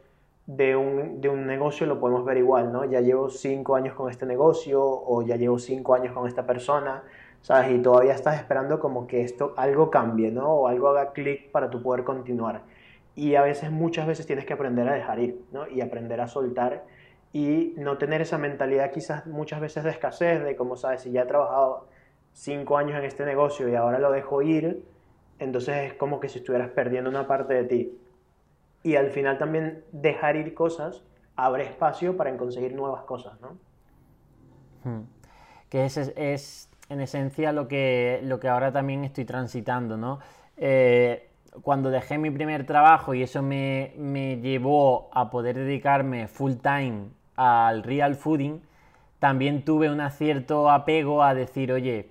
[0.46, 2.85] de un, de un negocio lo podemos ver igual, ¿no?
[2.85, 7.02] Ya llevo cinco años con este negocio o ya llevo cinco años con esta persona,
[7.40, 7.72] ¿sabes?
[7.72, 10.48] Y todavía estás esperando como que esto, algo cambie, ¿no?
[10.48, 12.62] O algo haga clic para tu poder continuar.
[13.14, 15.68] Y a veces, muchas veces tienes que aprender a dejar ir, ¿no?
[15.68, 16.85] Y aprender a soltar
[17.33, 21.23] y no tener esa mentalidad quizás muchas veces de escasez, de como sabes, si ya
[21.23, 21.88] he trabajado
[22.33, 24.85] cinco años en este negocio y ahora lo dejo ir,
[25.38, 27.99] entonces es como que si estuvieras perdiendo una parte de ti.
[28.83, 31.03] Y al final también dejar ir cosas
[31.37, 33.57] abre espacio para conseguir nuevas cosas, ¿no?
[34.85, 35.05] Hmm.
[35.71, 40.18] Que es, es, en esencia lo que, lo que ahora también estoy transitando, ¿no?
[40.59, 41.31] Eh,
[41.62, 47.09] cuando dejé mi primer trabajo y eso me, me llevó a poder dedicarme full time
[47.42, 48.61] al real fooding,
[49.18, 52.11] también tuve un cierto apego a decir, oye,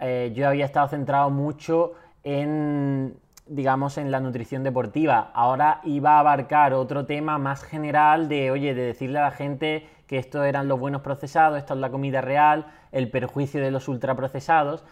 [0.00, 3.14] eh, yo había estado centrado mucho en,
[3.46, 5.30] digamos, en la nutrición deportiva.
[5.34, 9.88] Ahora iba a abarcar otro tema más general de, oye, de decirle a la gente
[10.06, 13.88] que estos eran los buenos procesados, esto es la comida real, el perjuicio de los
[13.88, 14.84] ultraprocesados.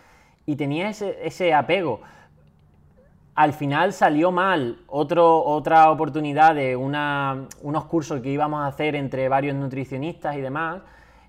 [0.47, 2.01] Y tenía ese, ese apego
[3.35, 9.57] al final salió mal otra oportunidad de unos cursos que íbamos a hacer entre varios
[9.57, 10.83] nutricionistas y demás.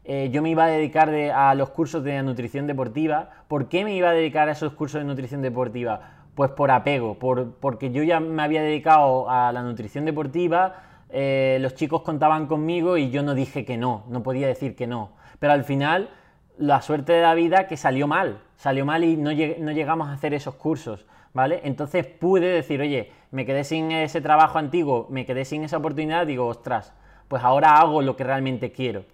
[0.03, 3.29] Eh, yo me iba a dedicar a los cursos de nutrición deportiva.
[3.47, 6.01] ¿Por qué me iba a dedicar a esos cursos de nutrición deportiva?
[6.35, 11.75] Pues por apego, porque yo ya me había dedicado a la nutrición deportiva, eh, los
[11.75, 15.11] chicos contaban conmigo y yo no dije que no, no podía decir que no.
[15.39, 16.09] Pero al final,
[16.57, 20.33] la suerte de la vida que salió mal, salió mal y no llegamos a hacer
[20.33, 21.05] esos cursos.
[21.33, 21.61] ¿Vale?
[21.63, 26.27] Entonces pude decir, oye, me quedé sin ese trabajo antiguo, me quedé sin esa oportunidad,
[26.27, 26.93] digo, ostras,
[27.27, 29.05] pues ahora hago lo que realmente quiero.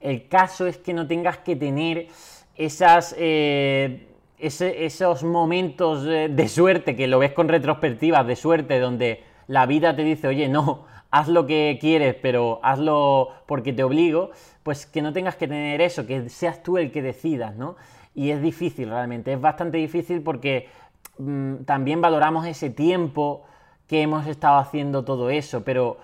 [0.00, 2.08] El caso es que no tengas que tener
[2.56, 9.66] esas, eh, esos momentos de suerte, que lo ves con retrospectivas de suerte, donde la
[9.66, 14.30] vida te dice, oye, no, haz lo que quieres, pero hazlo porque te obligo,
[14.62, 17.76] pues que no tengas que tener eso, que seas tú el que decidas, ¿no?
[18.14, 20.68] Y es difícil realmente, es bastante difícil porque
[21.20, 23.44] Mm, también valoramos ese tiempo
[23.86, 25.98] que hemos estado haciendo todo eso, pero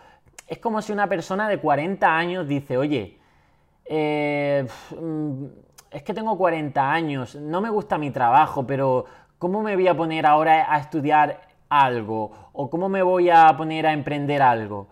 [0.47, 3.19] es como si una persona de 40 años dice, oye,
[3.87, 4.67] eh,
[5.01, 5.45] mm,
[5.91, 9.07] es que tengo 40 años, no me gusta mi trabajo, pero
[9.39, 12.51] ¿cómo me voy a poner ahora a estudiar algo?
[12.53, 14.89] ¿O cómo me voy a poner a emprender algo?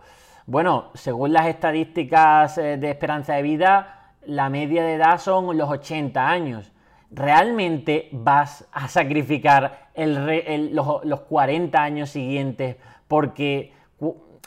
[0.47, 5.69] Bueno, según las estadísticas eh, de esperanza de vida, la media de edad son los
[5.69, 6.71] 80 años.
[7.11, 13.73] ¿Realmente vas a sacrificar los, 40 años siguientes porque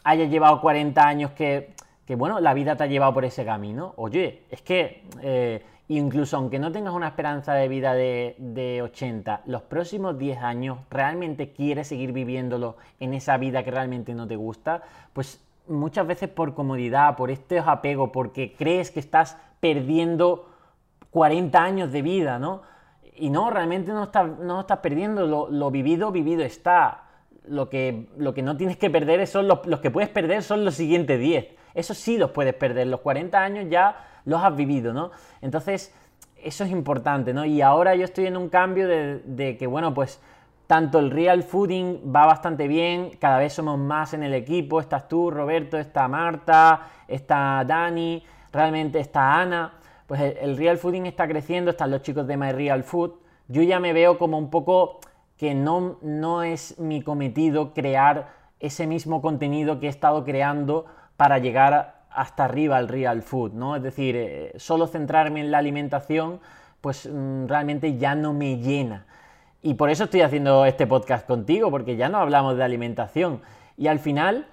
[0.04, 1.74] hayas llevado 40 años que,
[2.16, 3.94] bueno, la vida te ha llevado por ese camino?
[3.96, 9.42] Oye, es que eh, incluso aunque no tengas una esperanza de vida de, de 80,
[9.46, 14.36] los próximos 10 años, ¿realmente quieres seguir viviéndolo en esa vida que realmente no te
[14.36, 14.82] gusta?
[15.12, 20.47] Pues muchas veces por comodidad, por este apego, porque crees que estás perdiendo
[21.18, 22.62] 40 años de vida, ¿no?
[23.16, 27.06] Y no, realmente no estás, no estás perdiendo, lo, vivido, vivido está.
[27.44, 30.76] Lo que, lo que no tienes que perder son los, que puedes perder son los
[30.76, 31.48] siguientes 10.
[31.74, 35.10] Eso sí los puedes perder, los 40 años ya los has vivido, ¿no?
[35.42, 35.92] Entonces,
[36.40, 37.44] eso es importante, ¿no?
[37.44, 40.20] Y ahora yo estoy en un cambio de, de que, bueno, pues
[40.68, 45.08] tanto el real fooding va bastante bien, cada vez somos más en el equipo, estás
[45.08, 49.72] tú, Roberto, está Marta, está Dani, realmente está Ana,
[50.08, 53.12] pues el, real fooding está creciendo, están los chicos de My Real Food,
[53.46, 55.00] yo ya me veo como un poco
[55.36, 60.86] que no, no es mi cometido crear ese mismo contenido que he estado creando
[61.18, 63.76] para llegar hasta arriba al real food, ¿no?
[63.76, 66.40] Es decir, eh, solo centrarme en la alimentación,
[66.80, 69.04] pues mm, realmente ya no me llena.
[69.60, 73.42] Y por eso estoy haciendo este podcast contigo, porque ya no hablamos de alimentación.
[73.76, 74.46] Y al final,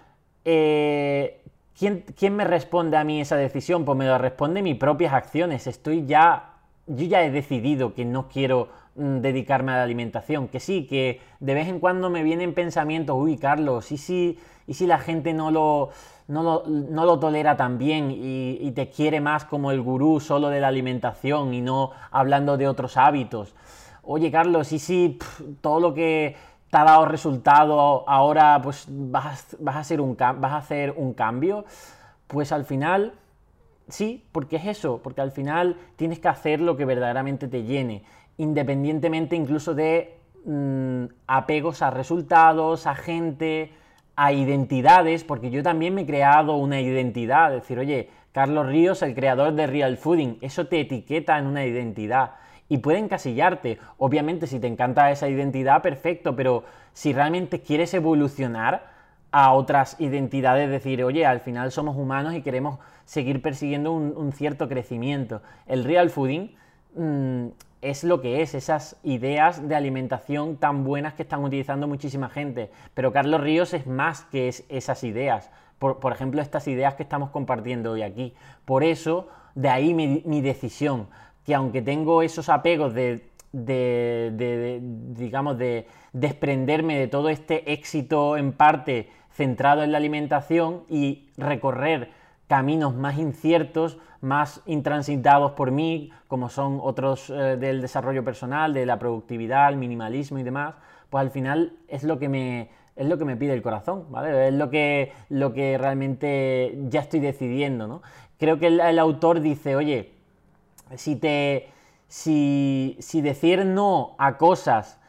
[0.43, 1.44] eh,
[1.77, 3.85] ¿quién, ¿quién, me responde a mí esa decisión?
[3.85, 5.67] Pues me lo responde mis propias acciones.
[5.67, 6.53] Estoy ya,
[6.87, 10.47] yo ya he decidido que no quiero mm, dedicarme a la alimentación.
[10.47, 14.73] Que sí, que de vez en cuando me vienen pensamientos, uy, Carlos, ¿y si, y
[14.73, 15.89] si la gente no lo,
[16.27, 16.63] no
[17.05, 20.69] lo, tolera tan bien y, y te quiere más como el gurú solo de la
[20.69, 23.55] alimentación y no hablando de otros hábitos?
[24.05, 25.19] oye Carlos, y si
[25.61, 26.35] todo lo que
[26.69, 31.65] te ha dado resultado ahora pues vas, a hacer un, vas a hacer un cambio,
[32.27, 33.13] pues al final
[33.87, 38.03] sí, porque es eso, porque al final tienes que hacer lo que verdaderamente te llene,
[38.37, 43.71] independientemente incluso de mm, apegos a resultados, a gente,
[44.15, 49.15] a identidades, porque yo también me he creado una identidad, decir, oye, Carlos Ríos, el
[49.15, 52.31] creador de Real Fooding, eso te etiqueta en una identidad
[52.69, 53.77] y puede encasillarte.
[53.97, 58.93] Obviamente, si te encanta esa identidad, perfecto, pero si realmente quieres evolucionar
[59.31, 64.69] a otras identidades, decir, oye, al final somos humanos y queremos seguir persiguiendo un, cierto
[64.69, 65.41] crecimiento.
[65.67, 66.55] El real fooding
[66.95, 67.47] mm,
[67.81, 72.71] es lo que es, esas ideas de alimentación tan buenas que están utilizando muchísima gente.
[72.93, 75.51] Pero Carlos Ríos es más que esas ideas.
[75.77, 78.33] Por, ejemplo, estas ideas que estamos compartiendo hoy aquí.
[78.63, 81.07] Por eso, de ahí mi decisión
[81.45, 83.21] que aunque tengo esos apegos de,
[85.15, 92.09] digamos, de desprenderme de todo este éxito en parte centrado en la alimentación y recorrer
[92.47, 98.85] caminos más inciertos, más intransitados por mí, como son otros eh, del desarrollo personal, de
[98.85, 100.75] la productividad, el minimalismo y demás,
[101.09, 104.47] pues al final es lo que me, es lo que me pide el corazón, ¿vale?
[104.47, 108.01] Es lo que, lo que realmente ya estoy decidiendo, ¿no?
[108.37, 110.14] Creo que el autor dice, oye,
[110.95, 111.69] si te.
[112.07, 114.99] Si, si decir no a cosas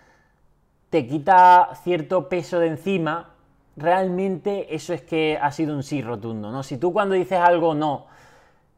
[0.90, 3.34] te quita cierto peso de encima,
[3.76, 6.62] realmente eso es que ha sido un sí rotundo, ¿no?
[6.62, 8.06] Si tú cuando dices algo no,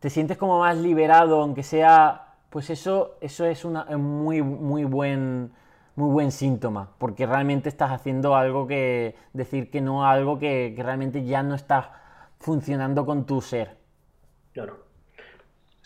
[0.00, 5.52] te sientes como más liberado, aunque sea, pues eso, eso es un muy, muy buen,
[5.96, 10.72] muy buen síntoma, porque realmente estás haciendo algo que, decir que no a algo que,
[10.74, 11.92] que realmente ya no está
[12.38, 13.76] funcionando con tu ser.
[14.52, 14.87] Claro.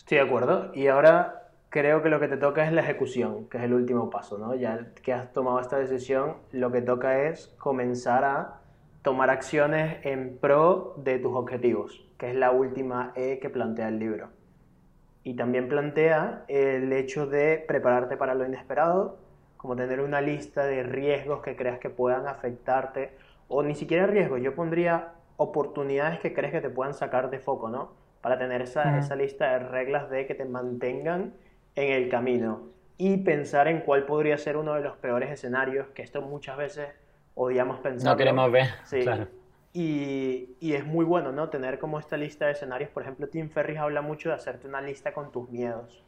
[0.03, 0.71] Estoy de acuerdo.
[0.73, 4.09] Y ahora creo que lo que te toca es la ejecución, que es el último
[4.09, 4.53] paso, ¿no?
[4.53, 8.59] Ya que has tomado esta decisión, lo que toca es comenzar a
[9.01, 13.99] tomar acciones en pro de tus objetivos, que es la última E que plantea el
[13.99, 14.27] libro.
[15.23, 19.19] Y también plantea el hecho de prepararte para lo inesperado,
[19.55, 23.15] como tener una lista de riesgos que creas que puedan afectarte,
[23.47, 27.69] o ni siquiera riesgos, yo pondría oportunidades que crees que te puedan sacar de foco,
[27.69, 28.02] ¿no?
[28.23, 31.33] Para tener esa, esa lista de reglas de que te mantengan
[31.75, 36.03] en el camino y pensar en cuál podría ser uno de los peores escenarios, que
[36.03, 36.87] esto muchas veces
[37.35, 38.13] odiamos pensar.
[38.13, 39.01] No queremos ver, sí.
[39.01, 39.27] claro.
[39.73, 41.49] Y, y, es muy bueno, ¿no?
[41.49, 42.91] Tener como esta lista de escenarios.
[42.91, 46.01] Por ejemplo, Tim Ferris habla mucho de hacerte una lista con tus miedos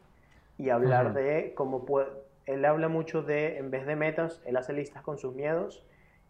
[0.56, 2.06] y hablar de cómo puede...
[2.46, 5.84] Él habla mucho de, en vez de metas, él hace listas con sus miedos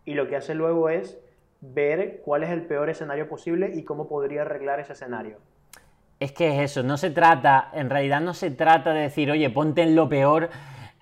[0.05, 1.16] y lo que hace luego es
[1.61, 5.39] ver cuál es el peor escenario posible y cómo podría arreglar ese escenario
[6.19, 9.51] es que es eso, no se trata, en realidad no se trata de decir, oye,
[9.51, 10.51] ponte en lo peor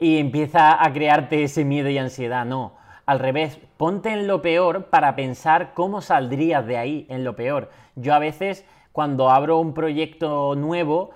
[0.01, 2.75] y empieza a crearte ese miedo y ansiedad, no.
[3.07, 7.71] al revés, ponte en lo peor para pensar cómo saldrías de ahí en lo peor.
[7.97, 11.11] Yo a veces, cuando abro un proyecto nuevo,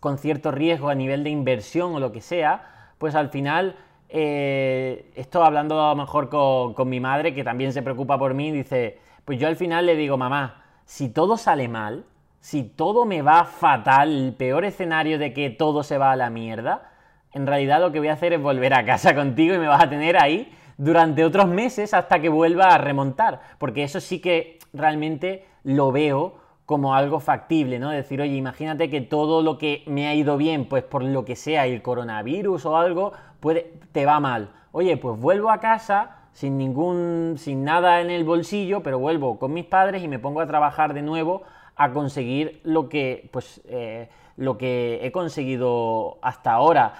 [0.00, 3.76] con cierto riesgo a nivel de inversión o lo que sea, pues al final,
[4.08, 8.34] eh, esto hablando a lo mejor con, con mi madre, que también se preocupa por
[8.34, 12.04] mí, dice, pues yo al final le digo, mamá, si todo sale mal,
[12.42, 16.28] si todo me va fatal, el peor escenario de que todo se va a la
[16.28, 16.90] mierda,
[17.32, 19.84] en realidad lo que voy a hacer es volver a casa contigo y me vas
[19.84, 24.58] a tener ahí durante otros meses hasta que vuelva a remontar, porque eso sí que
[24.72, 26.34] realmente lo veo
[26.66, 27.90] como algo factible, ¿no?
[27.90, 31.36] Decir, oye, imagínate que todo lo que me ha ido bien, pues por lo que
[31.36, 34.50] sea, el coronavirus o algo, puede, te va mal.
[34.72, 39.52] Oye, pues vuelvo a casa sin ningún, sin nada en el bolsillo, pero vuelvo con
[39.52, 41.42] mis padres y me pongo a trabajar de nuevo
[41.76, 46.94] a conseguir lo que, pues, eh, lo que he conseguido hasta ahora.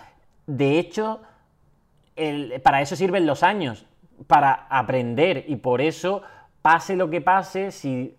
[0.47, 1.21] De hecho,
[2.63, 3.87] para eso sirven los años,
[4.27, 6.23] para aprender y por eso,
[6.61, 8.17] pase lo que pase, si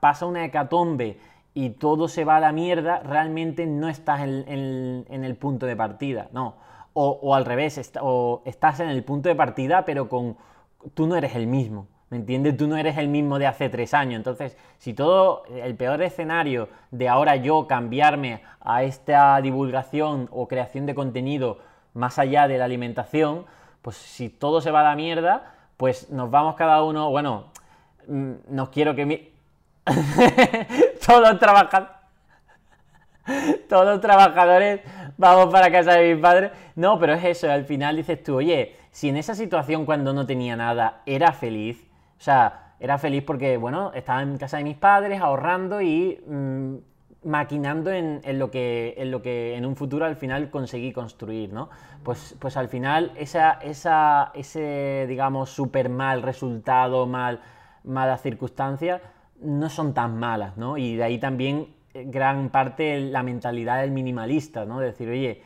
[0.00, 1.18] pasa una hecatombe
[1.54, 6.28] y todo se va a la mierda, realmente no estás en, el punto de partida,
[6.32, 6.54] no.
[7.00, 10.36] O, al revés, o estás en el punto de partida, pero con
[10.94, 11.86] tú no eres el mismo.
[12.10, 12.56] ¿Me entiendes?
[12.56, 14.16] Tú no eres el mismo de hace tres años.
[14.16, 20.86] Entonces, si todo el peor escenario de ahora yo cambiarme a esta divulgación o creación
[20.86, 21.58] de contenido
[21.94, 23.44] más allá de la alimentación,
[23.82, 27.46] pues si todo se va a la mierda, pues nos vamos cada uno, bueno,
[28.06, 29.28] mm, no quiero que mi...
[31.06, 31.88] todos trabajan
[33.68, 34.80] todos los trabajadores
[35.16, 36.52] vamos para casa de mis padres.
[36.74, 40.26] No, pero es eso, al final dices tú, oye, si en esa situación cuando no
[40.26, 41.84] tenía nada era feliz,
[42.18, 46.74] o sea, era feliz porque, bueno, estaba en casa de mis padres ahorrando y mm,
[47.24, 51.68] maquinando en, lo que, en lo que en un futuro al final conseguí construir, ¿no?
[52.02, 57.40] Pues, pues al final esa, esa, ese, digamos, súper mal resultado, mal,
[57.84, 59.00] malas circunstancias,
[59.40, 60.76] no son tan malas, ¿no?
[60.76, 64.78] Y de ahí también eh, gran parte la mentalidad del minimalista, ¿no?
[64.78, 65.42] decir, oye,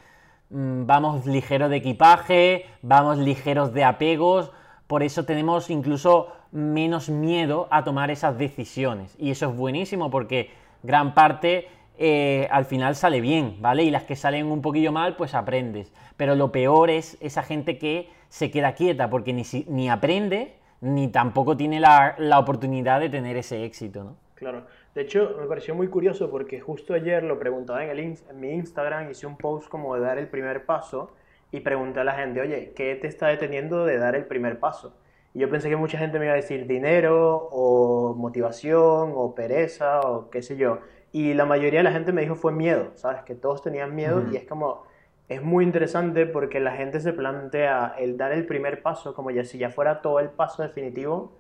[0.51, 4.53] mm, vamos ligeros de equipaje, vamos ligeros de apegos,
[4.87, 9.17] por eso tenemos incluso menos miedo a tomar esas decisiones.
[9.19, 10.51] Y eso es buenísimo porque
[10.83, 13.83] gran parte eh, al final sale bien, ¿vale?
[13.85, 15.93] Y las que salen un poquillo mal, pues aprendes.
[16.17, 21.09] Pero lo peor es esa gente que se queda quieta porque ni, ni aprende ni
[21.09, 24.17] tampoco tiene la, la, oportunidad de tener ese éxito, ¿no?
[24.35, 24.67] Claro.
[24.97, 28.51] De hecho, me pareció muy curioso porque justo ayer lo preguntaba en, el, en mi
[28.51, 31.13] Instagram, hice un post como de dar el primer paso
[31.53, 34.93] y pregunté a la gente, oye, ¿qué te está deteniendo de dar el primer paso?
[35.35, 40.01] Y yo pensé que mucha gente me iba a decir dinero o motivación o pereza
[40.01, 40.81] o qué sé yo.
[41.11, 43.23] Y la mayoría de la gente me dijo fue miedo, ¿sabes?
[43.23, 44.85] Que todos tenían miedo y es como,
[45.29, 49.45] es muy interesante porque la gente se plantea el dar el primer paso como ya
[49.45, 51.33] si ya fuera todo el paso definitivo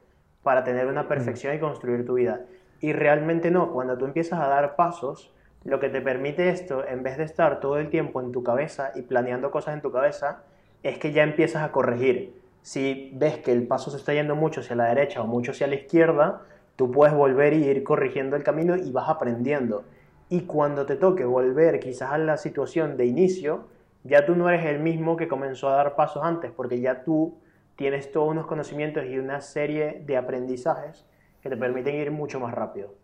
[0.43, 2.40] para tener una perfección y construir tu vida.
[2.80, 5.32] Y realmente no, cuando tú empiezas a dar pasos,
[5.64, 8.90] lo que te permite esto, en vez de estar todo el tiempo en tu cabeza
[8.95, 10.43] y planeando cosas en tu cabeza,
[10.82, 12.41] es que ya empiezas a corregir.
[12.62, 15.66] Si ves que el paso se está yendo mucho hacia la derecha o mucho hacia
[15.66, 16.42] la izquierda,
[16.76, 19.84] tú puedes volver y ir corrigiendo el camino y vas aprendiendo.
[20.28, 23.66] Y cuando te toque volver quizás a la situación de inicio,
[24.04, 27.38] ya tú no eres el mismo que comenzó a dar pasos antes, porque ya tú
[27.76, 31.06] tienes todos unos conocimientos y una serie de aprendizajes
[31.42, 32.94] que te permiten ir mucho más rápido.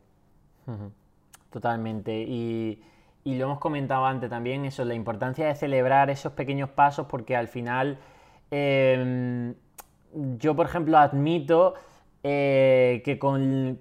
[1.51, 2.13] Totalmente.
[2.13, 2.83] Y,
[3.25, 7.49] lo hemos comentado antes también, eso, la importancia de celebrar esos pequeños pasos porque al
[7.49, 7.99] final
[8.51, 9.55] em,
[10.39, 11.75] yo, por ejemplo, admito
[12.23, 13.79] eh, que con,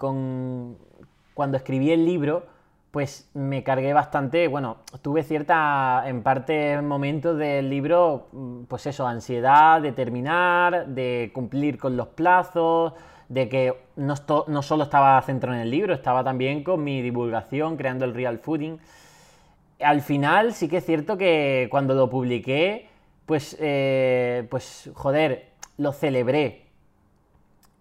[1.33, 2.45] cuando escribí el libro,
[2.91, 8.27] pues me cargué bastante, bueno, tuve cierta, en parte, momentos del libro,
[8.67, 12.93] pues eso, ansiedad de terminar, de cumplir con los plazos,
[13.29, 14.15] de que no,
[14.47, 18.39] no, solo estaba centrado en el libro, estaba también con mi divulgación, creando el real
[18.39, 18.79] fooding.
[19.79, 22.89] Al final sí que es cierto que cuando lo publiqué,
[23.27, 26.65] pues, eh, pues joder, lo celebré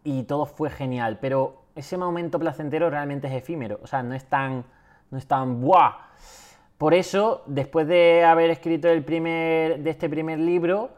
[0.04, 4.24] y todo fue genial, pero ese momento placentero realmente es efímero, o sea, no es
[4.24, 4.64] tan,
[5.10, 5.92] no es tan ¡buah!
[6.78, 10.90] Por eso, después de haber escrito el primer, de este primer libro,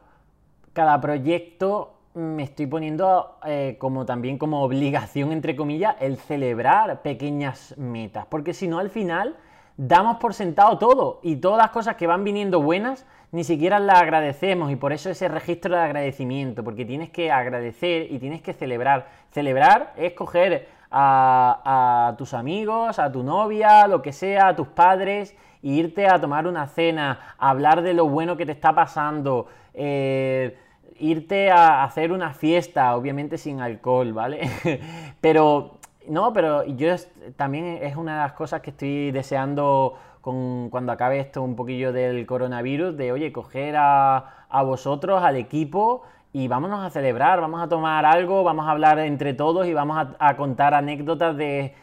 [0.73, 7.77] cada proyecto me estoy poniendo eh, como también como obligación, entre comillas, el celebrar pequeñas
[7.77, 8.27] metas.
[8.27, 9.37] Porque si no, al final
[9.79, 14.03] damos por sentado todo y todas las cosas que van viniendo buenas ni siquiera las
[14.03, 18.55] agradecemos y por eso ese registro de agradecimiento, porque tienes que agradecer y tienes que
[18.55, 19.07] celebrar.
[19.31, 25.37] Celebrar es coger a, tus amigos, a tu novia, lo que sea, a tus padres,
[25.63, 29.47] irte a tomar una cena, hablar de lo bueno que te está pasando.
[29.75, 30.57] Eh,
[30.99, 34.51] irte a hacer una fiesta, obviamente sin alcohol, ¿vale?
[35.21, 35.78] pero,
[36.09, 36.95] no, pero yo
[37.37, 41.93] también es una de las cosas que estoy deseando con, cuando acabe esto un poquillo
[41.93, 46.03] del coronavirus, de, oye, coger a, a vosotros, al equipo,
[46.33, 50.09] y vámonos a celebrar, vamos a tomar algo, vamos a hablar entre todos y vamos
[50.19, 51.75] a, contar anécdotas de,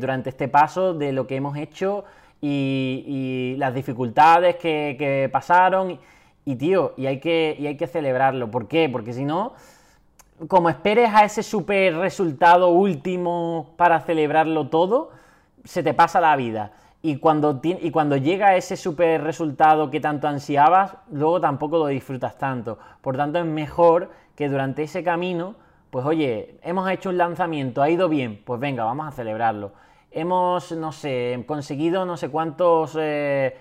[0.00, 2.04] durante este paso, de lo que hemos hecho
[2.40, 5.98] y, las dificultades que, pasaron.
[6.44, 8.50] Y tío, y hay, que, y hay que celebrarlo.
[8.50, 8.88] ¿Por qué?
[8.88, 9.52] Porque si no,
[10.48, 15.10] como esperes a ese super resultado último para celebrarlo todo,
[15.64, 16.72] se te pasa la vida.
[17.02, 22.36] Y cuando, y cuando llega ese super resultado que tanto ansiabas, luego tampoco lo disfrutas
[22.38, 22.78] tanto.
[23.00, 25.54] Por tanto, es mejor que durante ese camino,
[25.90, 29.72] pues oye, hemos hecho un lanzamiento, ha ido bien, pues venga, vamos a celebrarlo.
[30.10, 33.56] Hemos, no sé, conseguido no sé cuántos eh,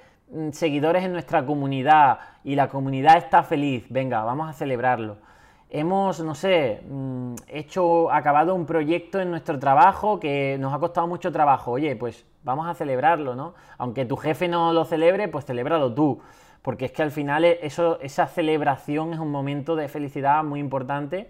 [0.51, 5.17] seguidores en nuestra comunidad y la comunidad está feliz, venga, vamos a celebrarlo
[5.69, 11.07] hemos, no sé, mm, hecho, acabado un proyecto en nuestro trabajo que nos ha costado
[11.07, 11.71] mucho trabajo.
[11.71, 13.53] Oye, pues vamos a celebrarlo, ¿no?
[13.77, 16.21] Aunque tu jefe no lo celebre, pues celébralo tú.
[16.61, 21.29] Porque es que al final eso, esa celebración es un momento de felicidad muy importante,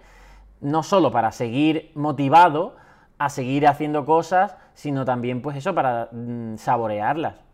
[0.62, 2.76] no solo para seguir motivado
[3.18, 7.49] a seguir haciendo cosas, sino también pues eso para mm, saborearlas.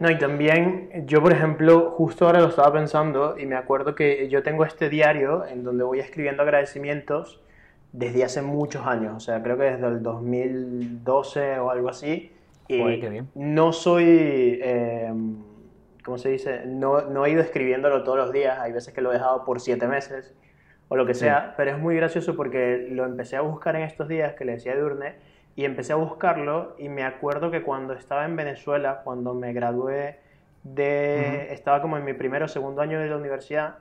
[0.00, 4.28] No, y también yo, por ejemplo, justo ahora lo estaba pensando y me acuerdo que
[4.28, 7.40] yo tengo este diario en donde voy escribiendo agradecimientos
[7.92, 12.32] desde hace muchos años, o sea, creo que desde el 2012 o algo así.
[12.66, 12.82] Y
[13.36, 15.36] no soy, em,
[16.04, 16.62] ¿cómo se dice?
[16.66, 19.60] No, no, he ido escribiéndolo todos los días, hay veces que lo he dejado por
[19.60, 20.34] siete meses
[20.88, 24.08] o lo que sea, pero es muy gracioso porque lo empecé a buscar en estos
[24.08, 25.14] días que le decía a Durne
[25.56, 30.18] y empecé a buscarlo y me acuerdo que cuando estaba en Venezuela, cuando me gradué
[30.62, 31.52] de...
[31.52, 33.78] Estaba como en mi primero o segundo año de la universidad,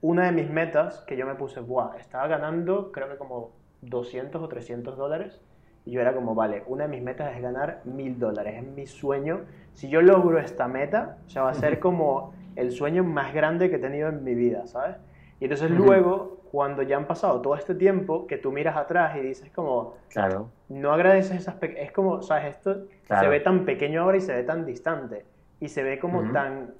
[0.00, 3.52] una de mis metas que yo me puse, Buah, estaba ganando creo que como
[3.82, 5.40] 200 o 300 dólares.
[5.84, 8.86] Y yo era como, vale, una de mis metas es ganar 1000 dólares, es mi
[8.86, 9.42] sueño.
[9.74, 13.68] Si yo logro esta meta, o sea, va a ser como el sueño más grande
[13.68, 14.96] que he tenido en mi vida, ¿sabes?
[15.42, 19.22] Y entonces luego cuando ya han pasado todo este tiempo, que tú miras atrás y
[19.22, 20.50] dices como, claro.
[20.68, 24.44] no agradeces esas es como, sabes, esto se ve tan pequeño ahora y se ve
[24.44, 25.24] tan distante
[25.58, 26.74] y se ve como tan,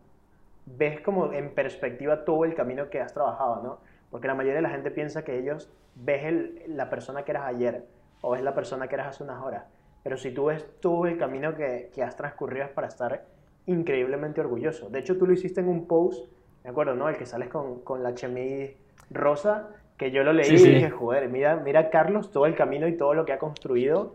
[0.65, 3.79] ves como en perspectiva todo el camino que has trabajado, ¿no?
[4.13, 7.47] Porque la mayoría de la gente piensa que ellos ves el, la persona que eras
[7.47, 7.85] ayer
[8.21, 9.65] o ves la persona que eras hace unas horas,
[10.05, 13.25] pero si tú ves todo el camino que, que has transcurrido es para estar
[13.67, 14.89] increíblemente orgulloso.
[14.89, 16.31] De hecho, tú lo hiciste en un post,
[16.65, 17.09] me acuerdo, ¿no?
[17.09, 18.77] El que sales con, con la chemise
[19.11, 22.97] rosa, que yo lo leí y dije, joder, mira, mira Carlos todo el camino y
[22.97, 24.15] todo lo que ha construido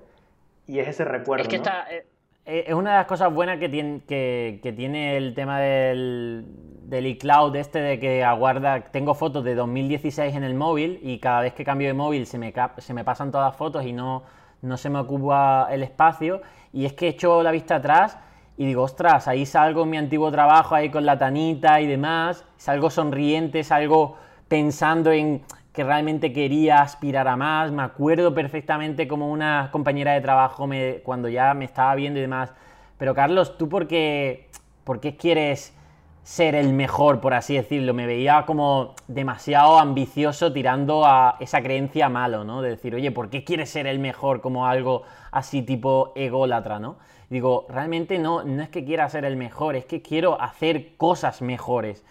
[0.67, 1.43] y es ese recuerdo.
[1.43, 2.05] Es que eh,
[2.45, 6.45] eh, es una de las cosas buenas que tiene, que, tiene el tema del,
[6.83, 11.41] del iCloud este de que aguarda, tengo fotos de 2016 en el móvil y cada
[11.41, 14.23] vez que cambio de móvil se me, se me pasan todas las fotos y no,
[14.61, 16.41] no se me ocupa el espacio
[16.73, 18.17] y es que echo la vista atrás
[18.57, 22.43] y digo, ostras, ahí salgo en mi antiguo trabajo ahí con la tanita y demás,
[22.57, 25.43] salgo sonriente, salgo pensando en
[25.77, 27.71] que realmente quería aspirar a más.
[27.71, 32.23] Me acuerdo perfectamente como una compañera de trabajo me, cuando ya me estaba viendo y
[32.23, 32.51] demás.
[32.97, 34.49] Pero Carlos, ¿tú por qué,
[34.83, 35.75] por qué quieres
[36.23, 37.93] ser el mejor, por así decirlo?
[37.93, 42.63] Me veía como demasiado ambicioso tirando a esa creencia malo, ¿no?
[42.63, 46.95] De decir, oye, ¿por qué quieres ser el mejor como algo así tipo ególatra, ¿no?
[47.29, 51.41] Digo, realmente no, no es que quiera ser el mejor, es que quiero hacer cosas
[51.41, 52.03] mejores.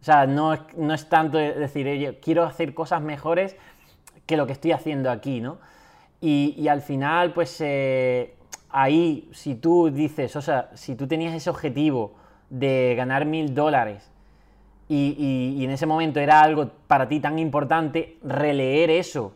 [0.00, 3.56] O sea, no, es tanto decir, oye, quiero hacer cosas mejores
[4.26, 5.58] que lo que estoy haciendo aquí, ¿no?
[6.20, 8.34] Y, al final, pues eh,
[8.70, 12.14] ahí, si tú dices, o sea, si tú tenías ese objetivo
[12.48, 14.10] de ganar mil dólares
[14.88, 19.34] y, y, en ese momento era algo para ti tan importante, releer eso,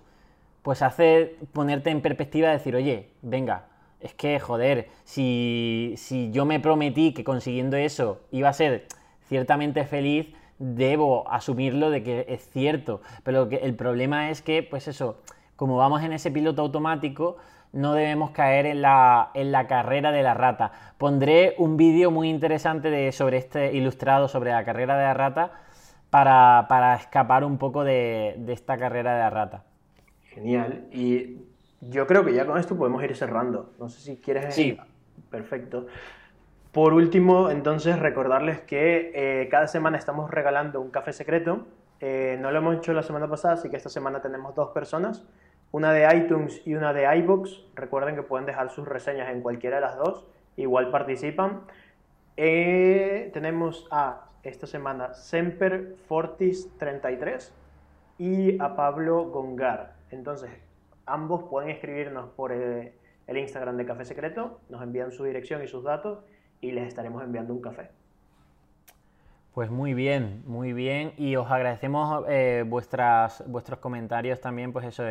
[0.62, 3.66] pues hace ponerte en perspectiva y decir, oye, venga,
[4.00, 8.86] es que, joder, si, si yo me prometí que consiguiendo eso iba a ser
[9.28, 13.00] ciertamente feliz, debo asumirlo de que es cierto.
[13.22, 15.18] Pero que el problema es que, pues eso,
[15.56, 17.36] como vamos en ese piloto automático,
[17.72, 20.72] no debemos caer en la, en la carrera de la rata.
[20.98, 25.52] Pondré un vídeo muy interesante de, sobre este ilustrado sobre la carrera de la rata
[26.10, 29.64] para, escapar un poco de, esta carrera de la rata.
[30.24, 30.86] Genial.
[30.92, 31.38] Y
[31.90, 33.72] yo creo que ya con esto podemos ir cerrando.
[33.78, 34.54] No sé si quieres.
[34.54, 34.78] Sí.
[35.30, 35.86] Perfecto.
[36.72, 41.66] Por último, entonces, recordarles que eh, cada semana estamos regalando un café secreto.
[42.00, 45.26] Eh, no lo hemos hecho la semana pasada, así que esta semana tenemos dos personas,
[45.72, 47.64] una de iTunes y una de iBox.
[47.74, 50.26] Recuerden que pueden dejar sus reseñas en cualquiera de las dos,
[50.56, 51.62] igual participan.
[52.36, 57.54] Eh, tenemos a esta semana Semper Fortis 33.
[58.18, 59.94] y a Pablo Gongar.
[60.10, 60.50] Entonces,
[61.06, 62.92] ambos pueden escribirnos por el,
[63.26, 66.18] el Instagram de Café Secreto, nos envían su dirección y sus datos
[66.60, 67.90] y les estaremos enviando un café.
[69.52, 71.12] Pues muy bien, muy bien.
[71.16, 75.02] Y os agradecemos eh, vuestras, vuestros comentarios también, pues eso,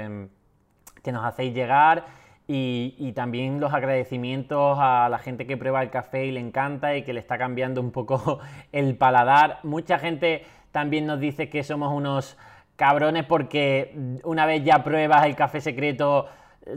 [1.02, 2.06] que nos hacéis llegar.
[2.48, 7.02] Y también los agradecimientos a la gente que prueba el café y le encanta y
[7.02, 8.40] que le está cambiando un poco
[8.72, 9.62] el paladar.
[9.64, 12.38] Mucha gente también nos dice que somos unos
[12.76, 16.28] cabrones porque una vez ya pruebas el café secreto,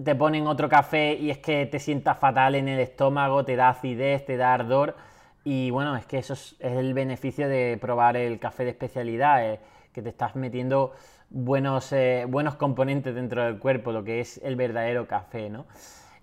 [0.04, 3.70] te ponen otro café y es que te sientas fatal en el estómago, te da
[3.70, 4.96] acidez, te da ardor.
[5.44, 9.60] Y bueno, es que eso es, el beneficio de probar el café de especialidad, eh,
[9.92, 10.92] que te estás metiendo
[11.30, 15.64] buenos, eh, buenos componentes dentro del cuerpo, lo que es el verdadero café, ¿no?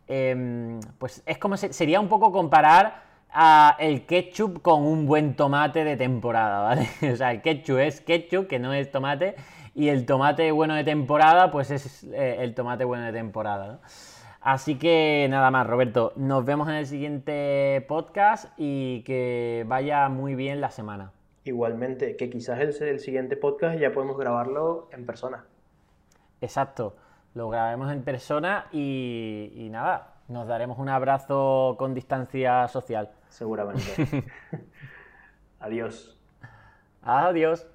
[0.07, 3.01] Em, pues es como se- sería un poco comparar
[3.31, 6.87] a el ketchup con un buen tomate de temporada, ¿vale?
[7.11, 9.35] O sea, el ketchup es ketchup, que no es tomate,
[9.75, 13.79] y el tomate bueno de temporada, pues es eh, el tomate bueno de temporada, ¿no?
[14.39, 20.35] Así que nada más, Roberto, nos vemos en el siguiente podcast y que vaya muy
[20.35, 21.11] bien la semana.
[21.43, 25.45] Igualmente, que quizás el, el siguiente podcast ya podemos grabarlo en persona.
[26.41, 26.95] Exacto,
[27.33, 33.11] lo grabemos en persona y, y nada, nos daremos un abrazo con distancia social.
[33.29, 34.23] Seguramente.
[35.59, 36.17] Adiós.
[37.01, 37.67] Adiós.